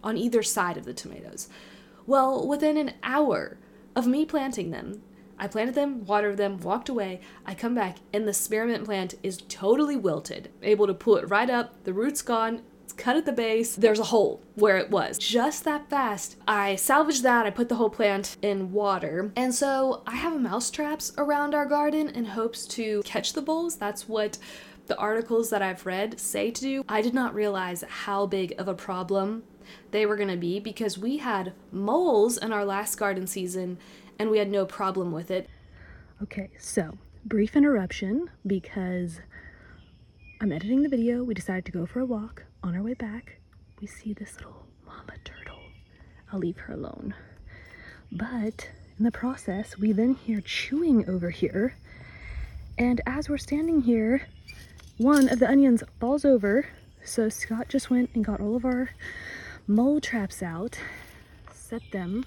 on 0.03 0.17
either 0.17 0.41
side 0.41 0.77
of 0.77 0.85
the 0.85 0.93
tomatoes. 0.93 1.49
Well, 2.07 2.47
within 2.47 2.77
an 2.77 2.93
hour 3.03 3.57
of 3.95 4.07
me 4.07 4.25
planting 4.25 4.71
them, 4.71 5.03
I 5.37 5.47
planted 5.47 5.75
them, 5.75 6.05
watered 6.05 6.37
them, 6.37 6.59
walked 6.59 6.89
away. 6.89 7.21
I 7.45 7.55
come 7.55 7.75
back, 7.75 7.97
and 8.13 8.27
the 8.27 8.33
spearmint 8.33 8.85
plant 8.85 9.15
is 9.23 9.43
totally 9.49 9.95
wilted, 9.95 10.51
able 10.61 10.87
to 10.87 10.93
pull 10.93 11.17
it 11.17 11.29
right 11.29 11.49
up. 11.49 11.83
The 11.83 11.93
root's 11.93 12.21
gone 12.21 12.61
cut 12.97 13.15
at 13.15 13.25
the 13.25 13.31
base, 13.31 13.75
there's 13.75 13.99
a 13.99 14.05
hole 14.05 14.41
where 14.55 14.77
it 14.77 14.89
was. 14.89 15.17
Just 15.17 15.63
that 15.63 15.89
fast. 15.89 16.37
I 16.47 16.75
salvaged 16.75 17.23
that, 17.23 17.45
I 17.45 17.49
put 17.49 17.69
the 17.69 17.75
whole 17.75 17.89
plant 17.89 18.37
in 18.41 18.71
water. 18.71 19.31
And 19.35 19.53
so 19.53 20.03
I 20.07 20.15
have 20.15 20.39
mouse 20.39 20.71
traps 20.71 21.11
around 21.17 21.53
our 21.53 21.65
garden 21.65 22.09
in 22.09 22.25
hopes 22.25 22.65
to 22.67 23.01
catch 23.03 23.33
the 23.33 23.41
voles. 23.41 23.75
That's 23.75 24.07
what 24.07 24.37
the 24.87 24.97
articles 24.97 25.49
that 25.49 25.61
I've 25.61 25.85
read 25.85 26.19
say 26.19 26.51
to 26.51 26.61
do. 26.61 26.85
I 26.89 27.01
did 27.01 27.13
not 27.13 27.33
realize 27.33 27.83
how 27.87 28.25
big 28.25 28.53
of 28.57 28.67
a 28.67 28.73
problem 28.73 29.43
they 29.91 30.05
were 30.05 30.15
going 30.15 30.29
to 30.29 30.37
be 30.37 30.59
because 30.59 30.97
we 30.97 31.17
had 31.17 31.53
moles 31.71 32.37
in 32.37 32.51
our 32.51 32.65
last 32.65 32.95
garden 32.95 33.27
season 33.27 33.77
and 34.19 34.29
we 34.29 34.37
had 34.37 34.49
no 34.49 34.65
problem 34.65 35.11
with 35.11 35.31
it. 35.31 35.49
Okay, 36.21 36.49
so 36.59 36.97
brief 37.25 37.55
interruption 37.55 38.29
because 38.45 39.19
I'm 40.43 40.51
editing 40.51 40.83
the 40.83 40.89
video. 40.89 41.23
We 41.23 41.33
decided 41.33 41.63
to 41.67 41.71
go 41.71 41.85
for 41.85 42.01
a 42.01 42.05
walk. 42.05 42.43
On 42.63 42.75
our 42.75 42.83
way 42.83 42.95
back, 42.95 43.37
we 43.79 43.87
see 43.87 44.11
this 44.11 44.35
little 44.35 44.67
mama 44.85 45.13
turtle. 45.23 45.61
I'll 46.33 46.39
leave 46.39 46.57
her 46.57 46.73
alone. 46.73 47.13
But 48.11 48.69
in 48.99 49.05
the 49.05 49.11
process, 49.11 49.77
we 49.77 49.93
then 49.93 50.15
hear 50.15 50.41
chewing 50.41 51.09
over 51.09 51.29
here. 51.29 51.77
And 52.77 52.99
as 53.05 53.29
we're 53.29 53.37
standing 53.37 53.83
here, 53.83 54.27
one 54.97 55.29
of 55.29 55.39
the 55.39 55.49
onions 55.49 55.81
falls 56.01 56.25
over. 56.25 56.67
So 57.05 57.29
Scott 57.29 57.69
just 57.69 57.89
went 57.89 58.09
and 58.13 58.25
got 58.25 58.41
all 58.41 58.57
of 58.57 58.65
our 58.65 58.89
mole 59.65 60.01
traps 60.01 60.43
out, 60.43 60.77
set 61.53 61.83
them. 61.93 62.25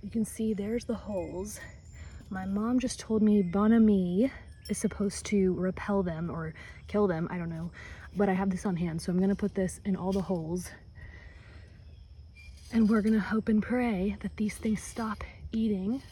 You 0.00 0.10
can 0.10 0.24
see 0.24 0.54
there's 0.54 0.84
the 0.84 0.94
holes. 0.94 1.58
My 2.30 2.46
mom 2.46 2.78
just 2.78 3.00
told 3.00 3.20
me 3.20 3.42
Bon 3.42 3.72
Ami 3.72 4.30
is 4.68 4.78
supposed 4.78 5.24
to 5.26 5.54
repel 5.54 6.02
them 6.02 6.30
or 6.30 6.54
kill 6.88 7.06
them, 7.06 7.28
I 7.30 7.38
don't 7.38 7.50
know. 7.50 7.70
But 8.16 8.28
I 8.28 8.32
have 8.32 8.50
this 8.50 8.64
on 8.66 8.76
hand, 8.76 9.02
so 9.02 9.12
I'm 9.12 9.20
gonna 9.20 9.34
put 9.34 9.54
this 9.54 9.80
in 9.84 9.96
all 9.96 10.12
the 10.12 10.22
holes. 10.22 10.70
And 12.72 12.88
we're 12.88 13.02
gonna 13.02 13.20
hope 13.20 13.48
and 13.48 13.62
pray 13.62 14.16
that 14.20 14.36
these 14.36 14.56
things 14.56 14.82
stop 14.82 15.22
eating 15.52 16.02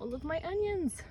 all 0.00 0.14
of 0.14 0.24
my 0.24 0.40
onions. 0.42 1.02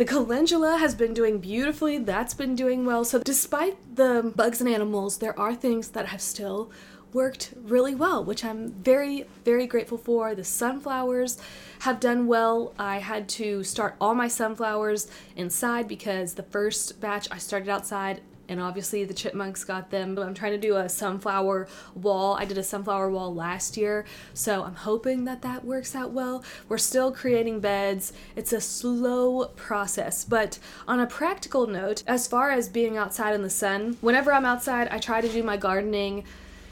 The 0.00 0.06
calendula 0.06 0.78
has 0.78 0.94
been 0.94 1.12
doing 1.12 1.40
beautifully, 1.40 1.98
that's 1.98 2.32
been 2.32 2.54
doing 2.54 2.86
well. 2.86 3.04
So, 3.04 3.18
despite 3.18 3.96
the 3.96 4.32
bugs 4.34 4.62
and 4.62 4.70
animals, 4.70 5.18
there 5.18 5.38
are 5.38 5.54
things 5.54 5.90
that 5.90 6.06
have 6.06 6.22
still 6.22 6.70
worked 7.12 7.52
really 7.64 7.94
well, 7.94 8.24
which 8.24 8.42
I'm 8.42 8.72
very, 8.72 9.26
very 9.44 9.66
grateful 9.66 9.98
for. 9.98 10.34
The 10.34 10.42
sunflowers 10.42 11.36
have 11.80 12.00
done 12.00 12.26
well. 12.26 12.72
I 12.78 13.00
had 13.00 13.28
to 13.40 13.62
start 13.62 13.94
all 14.00 14.14
my 14.14 14.26
sunflowers 14.26 15.06
inside 15.36 15.86
because 15.86 16.32
the 16.32 16.44
first 16.44 16.98
batch 17.02 17.28
I 17.30 17.36
started 17.36 17.68
outside 17.68 18.22
and 18.50 18.60
obviously 18.60 19.04
the 19.04 19.14
chipmunks 19.14 19.64
got 19.64 19.90
them. 19.90 20.14
But 20.14 20.26
I'm 20.26 20.34
trying 20.34 20.52
to 20.52 20.58
do 20.58 20.76
a 20.76 20.88
sunflower 20.88 21.68
wall. 21.94 22.34
I 22.34 22.44
did 22.44 22.58
a 22.58 22.62
sunflower 22.62 23.10
wall 23.10 23.34
last 23.34 23.76
year, 23.76 24.04
so 24.34 24.64
I'm 24.64 24.74
hoping 24.74 25.24
that 25.24 25.42
that 25.42 25.64
works 25.64 25.94
out 25.94 26.10
well. 26.10 26.44
We're 26.68 26.78
still 26.78 27.12
creating 27.12 27.60
beds. 27.60 28.12
It's 28.36 28.52
a 28.52 28.60
slow 28.60 29.46
process, 29.56 30.24
but 30.24 30.58
on 30.86 31.00
a 31.00 31.06
practical 31.06 31.66
note, 31.66 32.02
as 32.06 32.26
far 32.26 32.50
as 32.50 32.68
being 32.68 32.96
outside 32.96 33.34
in 33.34 33.42
the 33.42 33.50
sun, 33.50 33.96
whenever 34.00 34.32
I'm 34.32 34.44
outside, 34.44 34.88
I 34.90 34.98
try 34.98 35.20
to 35.20 35.28
do 35.28 35.42
my 35.42 35.56
gardening 35.56 36.24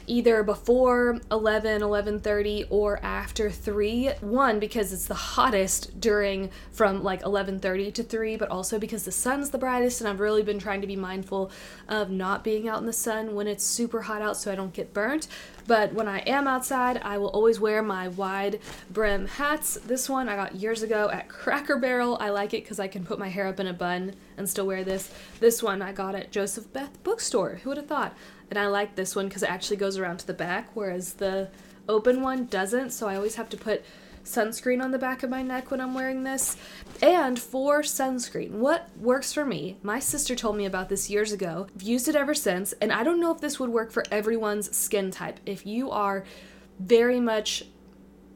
either 0.09 0.43
before 0.43 1.19
11 1.31 1.81
11.30 1.81 2.67
or 2.69 2.99
after 3.03 3.49
3 3.49 4.09
one 4.21 4.59
because 4.59 4.91
it's 4.91 5.05
the 5.05 5.13
hottest 5.13 5.99
during 5.99 6.49
from 6.71 7.03
like 7.03 7.21
11.30 7.21 7.93
to 7.93 8.03
3 8.03 8.35
but 8.35 8.49
also 8.49 8.79
because 8.79 9.05
the 9.05 9.11
sun's 9.11 9.51
the 9.51 9.57
brightest 9.57 10.01
and 10.01 10.09
i've 10.09 10.19
really 10.19 10.43
been 10.43 10.59
trying 10.59 10.81
to 10.81 10.87
be 10.87 10.95
mindful 10.95 11.51
of 11.87 12.09
not 12.09 12.43
being 12.43 12.67
out 12.67 12.79
in 12.79 12.85
the 12.85 12.93
sun 12.93 13.35
when 13.35 13.47
it's 13.47 13.63
super 13.63 14.01
hot 14.01 14.21
out 14.21 14.35
so 14.35 14.51
i 14.51 14.55
don't 14.55 14.73
get 14.73 14.93
burnt 14.93 15.27
but 15.69 15.93
when 15.93 16.07
i 16.07 16.17
am 16.21 16.47
outside 16.47 16.99
i 17.03 17.15
will 17.15 17.29
always 17.29 17.59
wear 17.59 17.83
my 17.83 18.07
wide 18.07 18.59
brim 18.89 19.27
hats. 19.27 19.75
This 19.85 20.09
one 20.09 20.27
i 20.27 20.35
got 20.35 20.55
years 20.55 20.81
ago 20.81 21.09
at 21.11 21.29
cracker 21.29 21.77
barrel. 21.77 22.17
I 22.19 22.29
like 22.29 22.55
it 22.55 22.63
because 22.63 22.79
i 22.79 22.87
can 22.87 23.05
put 23.05 23.19
my 23.19 23.29
hair 23.29 23.45
up 23.45 23.59
in 23.59 23.67
a 23.67 23.73
bun 23.73 24.15
and 24.35 24.49
still 24.49 24.65
wear 24.65 24.83
this. 24.83 25.13
This 25.39 25.61
one 25.61 25.81
i 25.83 25.91
got 25.91 26.15
at 26.15 26.31
joseph 26.31 26.73
beth 26.73 27.01
bookstore. 27.03 27.59
Who 27.61 27.69
would 27.69 27.77
have 27.77 27.87
thought? 27.87 28.17
And 28.49 28.57
I 28.57 28.65
like 28.65 28.95
this 28.95 29.15
one 29.15 29.27
because 29.27 29.43
it 29.43 29.51
actually 29.51 29.77
goes 29.77 29.97
around 29.99 30.17
to 30.17 30.27
the 30.27 30.33
back, 30.33 30.69
whereas 30.73 31.13
the 31.13 31.49
open 31.87 32.23
one 32.23 32.45
doesn't. 32.45 32.89
So 32.89 33.07
I 33.07 33.15
always 33.15 33.35
have 33.35 33.49
to 33.49 33.57
put 33.57 33.83
sunscreen 34.29 34.81
on 34.81 34.91
the 34.91 34.99
back 34.99 35.23
of 35.23 35.29
my 35.29 35.41
neck 35.41 35.71
when 35.71 35.81
I'm 35.81 35.93
wearing 35.93 36.23
this. 36.23 36.55
And 37.01 37.39
for 37.39 37.81
sunscreen, 37.81 38.51
what 38.51 38.89
works 38.97 39.33
for 39.33 39.45
me, 39.45 39.77
my 39.81 39.99
sister 39.99 40.35
told 40.35 40.55
me 40.55 40.65
about 40.65 40.89
this 40.89 41.09
years 41.09 41.31
ago. 41.31 41.67
I've 41.75 41.81
used 41.81 42.07
it 42.07 42.15
ever 42.15 42.33
since, 42.33 42.73
and 42.73 42.91
I 42.91 43.03
don't 43.03 43.19
know 43.19 43.33
if 43.33 43.41
this 43.41 43.59
would 43.59 43.69
work 43.69 43.91
for 43.91 44.03
everyone's 44.11 44.75
skin 44.75 45.11
type. 45.11 45.39
If 45.45 45.65
you 45.65 45.89
are 45.91 46.23
very 46.79 47.19
much 47.19 47.63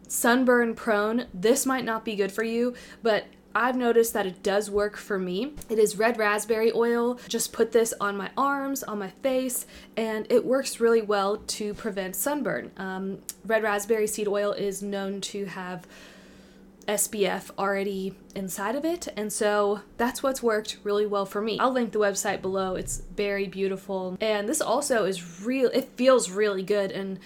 sunburn 0.07 0.75
prone, 0.75 1.27
this 1.33 1.65
might 1.65 1.85
not 1.85 2.03
be 2.03 2.15
good 2.15 2.31
for 2.31 2.43
you, 2.43 2.73
but 3.01 3.25
I've 3.55 3.75
noticed 3.75 4.13
that 4.13 4.25
it 4.25 4.41
does 4.41 4.69
work 4.69 4.97
for 4.97 5.19
me. 5.19 5.53
It 5.69 5.77
is 5.77 5.97
red 5.97 6.17
raspberry 6.17 6.71
oil. 6.73 7.19
Just 7.27 7.53
put 7.53 7.71
this 7.71 7.93
on 8.01 8.17
my 8.17 8.31
arms, 8.37 8.83
on 8.83 8.99
my 8.99 9.09
face, 9.09 9.65
and 9.95 10.25
it 10.29 10.43
works 10.43 10.79
really 10.79 11.01
well 11.01 11.37
to 11.37 11.73
prevent 11.73 12.15
sunburn. 12.15 12.71
Um, 12.77 13.19
red 13.45 13.63
raspberry 13.63 14.07
seed 14.07 14.27
oil 14.27 14.51
is 14.53 14.81
known 14.81 15.21
to 15.21 15.45
have 15.45 15.85
SPF 16.87 17.51
already 17.57 18.13
inside 18.35 18.75
of 18.75 18.83
it, 18.83 19.07
and 19.15 19.31
so 19.31 19.81
that's 19.97 20.21
what's 20.21 20.43
worked 20.43 20.77
really 20.83 21.05
well 21.05 21.25
for 21.25 21.41
me. 21.41 21.57
I'll 21.59 21.71
link 21.71 21.91
the 21.91 21.99
website 21.99 22.41
below. 22.41 22.75
It's 22.75 22.97
very 23.15 23.47
beautiful, 23.47 24.17
and 24.19 24.49
this 24.49 24.61
also 24.61 25.05
is 25.05 25.43
real. 25.45 25.69
It 25.73 25.89
feels 25.95 26.29
really 26.29 26.63
good 26.63 26.91
and 26.91 27.19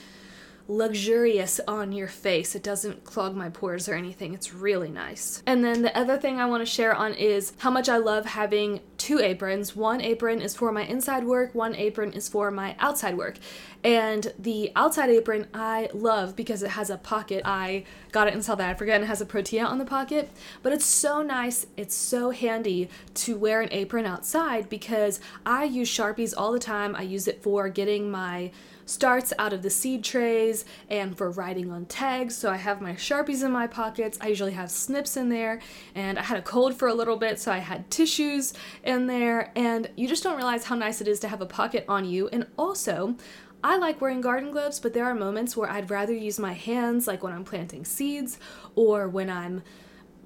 luxurious 0.67 1.60
on 1.67 1.91
your 1.91 2.08
face. 2.08 2.56
It 2.56 2.63
doesn't 2.63 3.03
clog 3.03 3.36
my 3.36 3.49
pores 3.49 3.88
or 3.88 3.93
anything. 3.93 4.34
It's 4.34 4.53
really 4.53 4.89
nice. 4.89 5.41
And 5.45 5.63
then 5.63 5.82
the 5.82 5.97
other 5.97 6.17
thing 6.17 6.39
I 6.39 6.45
want 6.45 6.62
to 6.62 6.71
share 6.71 6.93
on 6.93 7.13
is 7.13 7.53
how 7.60 7.71
much 7.71 7.88
I 7.88 7.97
love 7.97 8.25
having 8.25 8.82
two 8.97 9.19
aprons. 9.19 9.75
One 9.75 10.01
apron 10.01 10.41
is 10.41 10.56
for 10.56 10.71
my 10.71 10.84
inside 10.84 11.23
work, 11.23 11.56
one 11.56 11.75
apron 11.75 12.12
is 12.13 12.27
for 12.27 12.51
my 12.51 12.75
outside 12.80 13.17
work. 13.17 13.38
And 13.84 14.34
the 14.38 14.71
outside 14.75 15.10
apron 15.10 15.47
I 15.53 15.89
love 15.93 16.36
because 16.36 16.63
it 16.63 16.71
has 16.71 16.89
a 16.89 16.97
pocket. 16.97 17.43
I 17.45 17.86
got 18.12 18.27
it 18.27 18.34
in 18.34 18.41
South 18.41 18.60
Africa 18.60 18.93
and 18.93 19.03
it 19.03 19.08
has 19.08 19.21
a 19.21 19.25
protea 19.25 19.63
on 19.63 19.77
the 19.77 19.86
pocket. 19.86 20.30
But 20.63 20.73
it's 20.73 20.86
so 20.86 21.21
nice, 21.21 21.67
it's 21.77 21.95
so 21.95 22.32
handy 22.32 22.89
to 23.13 23.38
wear 23.38 23.62
an 23.62 23.69
apron 23.71 24.06
outside 24.06 24.67
because 24.67 25.21
I 25.45 25.63
use 25.65 25.89
Sharpies 25.89 26.34
all 26.36 26.51
the 26.51 26.60
time. 26.60 26.95
I 26.95 27.03
use 27.03 27.27
it 27.27 27.41
for 27.41 27.69
getting 27.69 28.12
my 28.12 28.51
starts 28.88 29.34
out 29.38 29.54
of 29.54 29.62
the 29.62 29.69
seed 29.69 30.04
trays 30.04 30.65
and 30.89 31.15
for 31.15 31.30
writing 31.30 31.71
on 31.71 31.86
tags. 31.86 32.36
So 32.36 32.50
I 32.50 32.58
have 32.58 32.82
my 32.82 32.93
Sharpies 32.93 33.43
in 33.45 33.52
my 33.52 33.67
pockets. 33.67 34.17
I 34.19 34.28
usually 34.28 34.54
have 34.54 34.71
snips 34.71 35.15
in 35.15 35.30
there. 35.30 35.60
And 35.93 36.17
I 36.17 36.23
had 36.23 36.39
a 36.39 36.41
cold 36.41 36.73
for 36.73 36.88
a 36.88 36.93
little 36.93 37.17
bit, 37.17 37.39
so 37.39 37.52
I 37.52 37.60
had 37.60 37.91
tissues 37.91 38.54
in 38.84 39.06
there. 39.06 39.52
And 39.56 39.89
you 39.95 40.08
just 40.08 40.23
don't 40.23 40.38
realize 40.38 40.63
how 40.63 40.76
nice 40.76 41.02
it 41.02 41.08
is 41.08 41.19
to 41.19 41.28
have 41.28 41.41
a 41.41 41.45
pocket 41.45 41.86
on 41.88 42.06
you. 42.06 42.30
And 42.30 42.47
also, 42.58 43.15
I 43.63 43.78
like 43.78 44.02
wearing 44.02 44.21
garden 44.21 44.52
gloves, 44.52 44.80
but 44.80 44.93
there 44.93 45.06
are 45.06 45.15
moments 45.15 45.58
where 45.58 45.69
I'd 45.69 45.89
rather 45.89 46.13
use 46.13 46.39
my 46.39 46.54
hands, 46.54 47.08
like 47.08 47.23
when 47.23 47.34
I'm 47.34 47.43
planting 47.43 47.86
seeds 47.86 48.39
or 48.76 49.08
when 49.10 49.30
I'm 49.30 49.63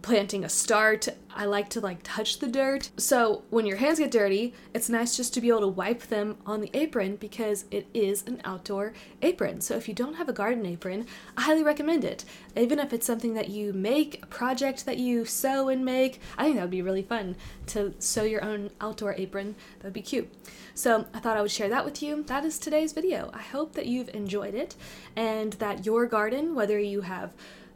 planting 0.02 0.44
a 0.44 0.50
start. 0.50 1.08
I 1.34 1.46
like 1.46 1.70
to 1.70 1.80
like 1.80 2.00
touch 2.04 2.40
the 2.40 2.48
dirt. 2.48 2.90
So 2.98 3.44
when 3.50 3.66
your 3.66 3.78
hands 3.78 4.00
get 4.00 4.12
dirty, 4.12 4.54
it's 4.74 4.90
nice 4.90 5.16
just 5.16 5.34
to 5.36 5.42
be 5.42 5.50
able 5.50 5.62
to 5.62 5.68
wipe 5.68 6.04
them 6.04 6.38
on 6.46 6.62
the 6.62 6.70
apron 6.74 7.16
because 7.16 7.66
it 7.72 7.88
is 7.94 8.24
an 8.28 8.42
outdoor 8.44 8.94
apron. 9.22 9.62
So 9.62 9.76
if 9.76 9.88
you 9.88 9.94
don't 9.94 10.16
have 10.16 10.28
a 10.28 10.34
garden 10.34 10.66
apron, 10.66 11.06
I 11.38 11.44
highly 11.44 11.64
recommend 11.64 12.04
it. 12.04 12.26
Even 12.56 12.80
if 12.80 12.94
it's 12.94 13.06
something 13.06 13.34
that 13.36 13.50
you 13.50 13.74
make, 13.74 14.24
a 14.24 14.28
project 14.28 14.86
that 14.86 14.98
you 14.98 15.26
sew 15.26 15.70
and 15.70 15.86
make, 15.86 16.20
I 16.38 16.44
think 16.44 16.56
that 16.56 16.64
would 16.64 16.72
be 16.72 16.82
really 16.82 17.04
fun 17.04 17.36
to 17.68 17.94
sew 18.00 18.24
your 18.24 18.44
own 18.44 18.72
outdoor 18.82 19.14
apron. 19.14 19.56
That 19.80 19.86
would 19.86 19.94
be 19.94 20.02
cute. 20.02 20.30
So 20.74 21.06
I 21.14 21.20
thought 21.20 21.38
I 21.38 21.42
would 21.42 21.52
share 21.52 21.70
that 21.70 21.86
with 21.86 22.02
you. 22.02 22.24
That 22.24 22.46
is 22.46 22.58
today's 22.58 22.94
video. 22.94 23.30
I 23.34 23.42
hope 23.42 23.74
that 23.74 23.86
you've 23.86 24.10
enjoyed 24.10 24.56
it 24.56 24.76
and 25.16 25.54
that 25.54 25.86
your 25.86 26.06
garden, 26.06 26.56
whether 26.56 26.80
you 26.80 27.02
have 27.02 27.34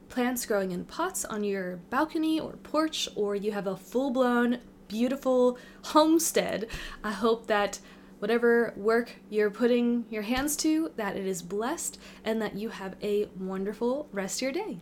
plants 0.10 0.46
growing 0.46 0.72
in 0.72 0.86
pots 0.86 1.26
on 1.26 1.44
your 1.44 1.78
balcony 1.90 2.40
or 2.40 2.54
porch, 2.54 3.10
or 3.16 3.36
you 3.36 3.52
have 3.52 3.68
a 3.68 3.78
full 3.78 4.12
blown, 4.12 4.60
beautiful 4.88 5.58
homestead, 5.84 6.68
I 7.04 7.12
hope 7.12 7.48
that 7.48 7.80
whatever 8.20 8.74
work 8.76 9.12
you're 9.30 9.52
putting 9.52 10.06
your 10.10 10.24
hands 10.24 10.56
to, 10.58 10.92
that 10.96 11.16
it 11.16 11.26
is 11.26 11.42
blessed 11.42 12.00
and 12.24 12.42
that 12.42 12.56
you 12.56 12.70
have 12.70 12.96
a 13.02 13.28
wonderful 13.38 14.08
rest 14.12 14.38
of 14.38 14.42
your 14.44 14.52
day. 14.52 14.80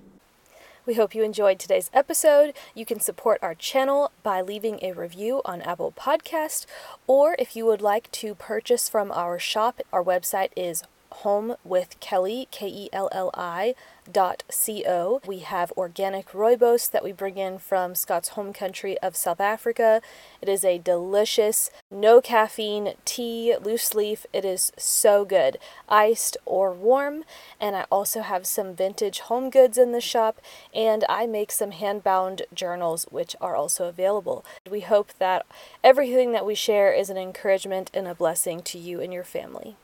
We 0.86 0.96
hope 0.96 1.16
you 1.16 1.24
enjoyed 1.24 1.60
today's 1.60 1.90
episode. 1.94 2.54
You 2.76 2.86
can 2.86 3.00
support 3.00 3.40
our 3.42 3.56
channel 3.56 4.12
by 4.22 4.42
leaving 4.42 4.80
a 4.82 4.92
review 4.92 5.42
on 5.46 5.62
Apple 5.62 5.94
Podcast, 5.94 6.66
or 7.08 7.38
if 7.40 7.56
you 7.56 7.66
would 7.66 7.82
like 7.82 8.12
to 8.12 8.36
purchase 8.36 8.90
from 8.90 9.10
our 9.10 9.40
shop, 9.40 9.80
our 9.94 10.04
website 10.04 10.50
is 10.58 10.84
home 11.14 11.56
with 11.64 12.00
Kelli, 12.00 12.48
K 12.52 12.68
E 12.68 12.90
L 12.92 13.10
L 13.12 13.32
I 13.34 13.76
dot 14.12 14.44
co. 14.50 15.22
We 15.26 15.40
have 15.40 15.72
organic 15.78 16.32
rooibos 16.32 16.92
that 16.92 17.04
we 17.04 17.14
bring 17.14 17.38
in 17.38 17.58
from 17.58 17.96
Scott's 17.96 18.30
home 18.30 18.52
country 18.52 18.98
of 19.00 19.16
South 19.16 19.40
Africa. 19.40 20.02
It 20.42 20.50
is 20.50 20.66
a 20.66 20.78
delicious, 20.78 21.72
no 21.90 22.20
caffeine 22.20 22.96
tea, 23.06 23.56
loose 23.62 23.94
leaf. 23.94 24.26
It 24.34 24.44
is 24.44 24.74
so 24.78 25.24
good, 25.24 25.58
iced 25.88 26.36
or 26.46 26.74
warm. 26.74 27.24
And 27.62 27.76
I 27.76 27.86
also 27.90 28.22
have 28.22 28.46
some 28.46 28.76
vintage 28.76 29.22
home 29.22 29.50
goods 29.50 29.78
in 29.78 29.94
the 29.94 30.02
shop, 30.02 30.42
and 30.74 31.06
I 31.08 31.26
make 31.26 31.52
some 31.52 31.72
hand 31.72 32.04
bound 32.04 32.42
journals, 32.54 33.06
which 33.10 33.36
are 33.40 33.56
also 33.56 33.88
available. 33.88 34.44
We 34.70 34.82
hope 34.82 35.14
that 35.20 35.46
everything 35.84 36.34
that 36.34 36.46
we 36.46 36.56
share 36.56 36.92
is 36.92 37.10
an 37.10 37.18
encouragement 37.18 37.90
and 37.94 38.08
a 38.08 38.16
blessing 38.16 38.62
to 38.64 38.78
you 38.78 39.00
and 39.00 39.14
your 39.14 39.24
family. 39.24 39.78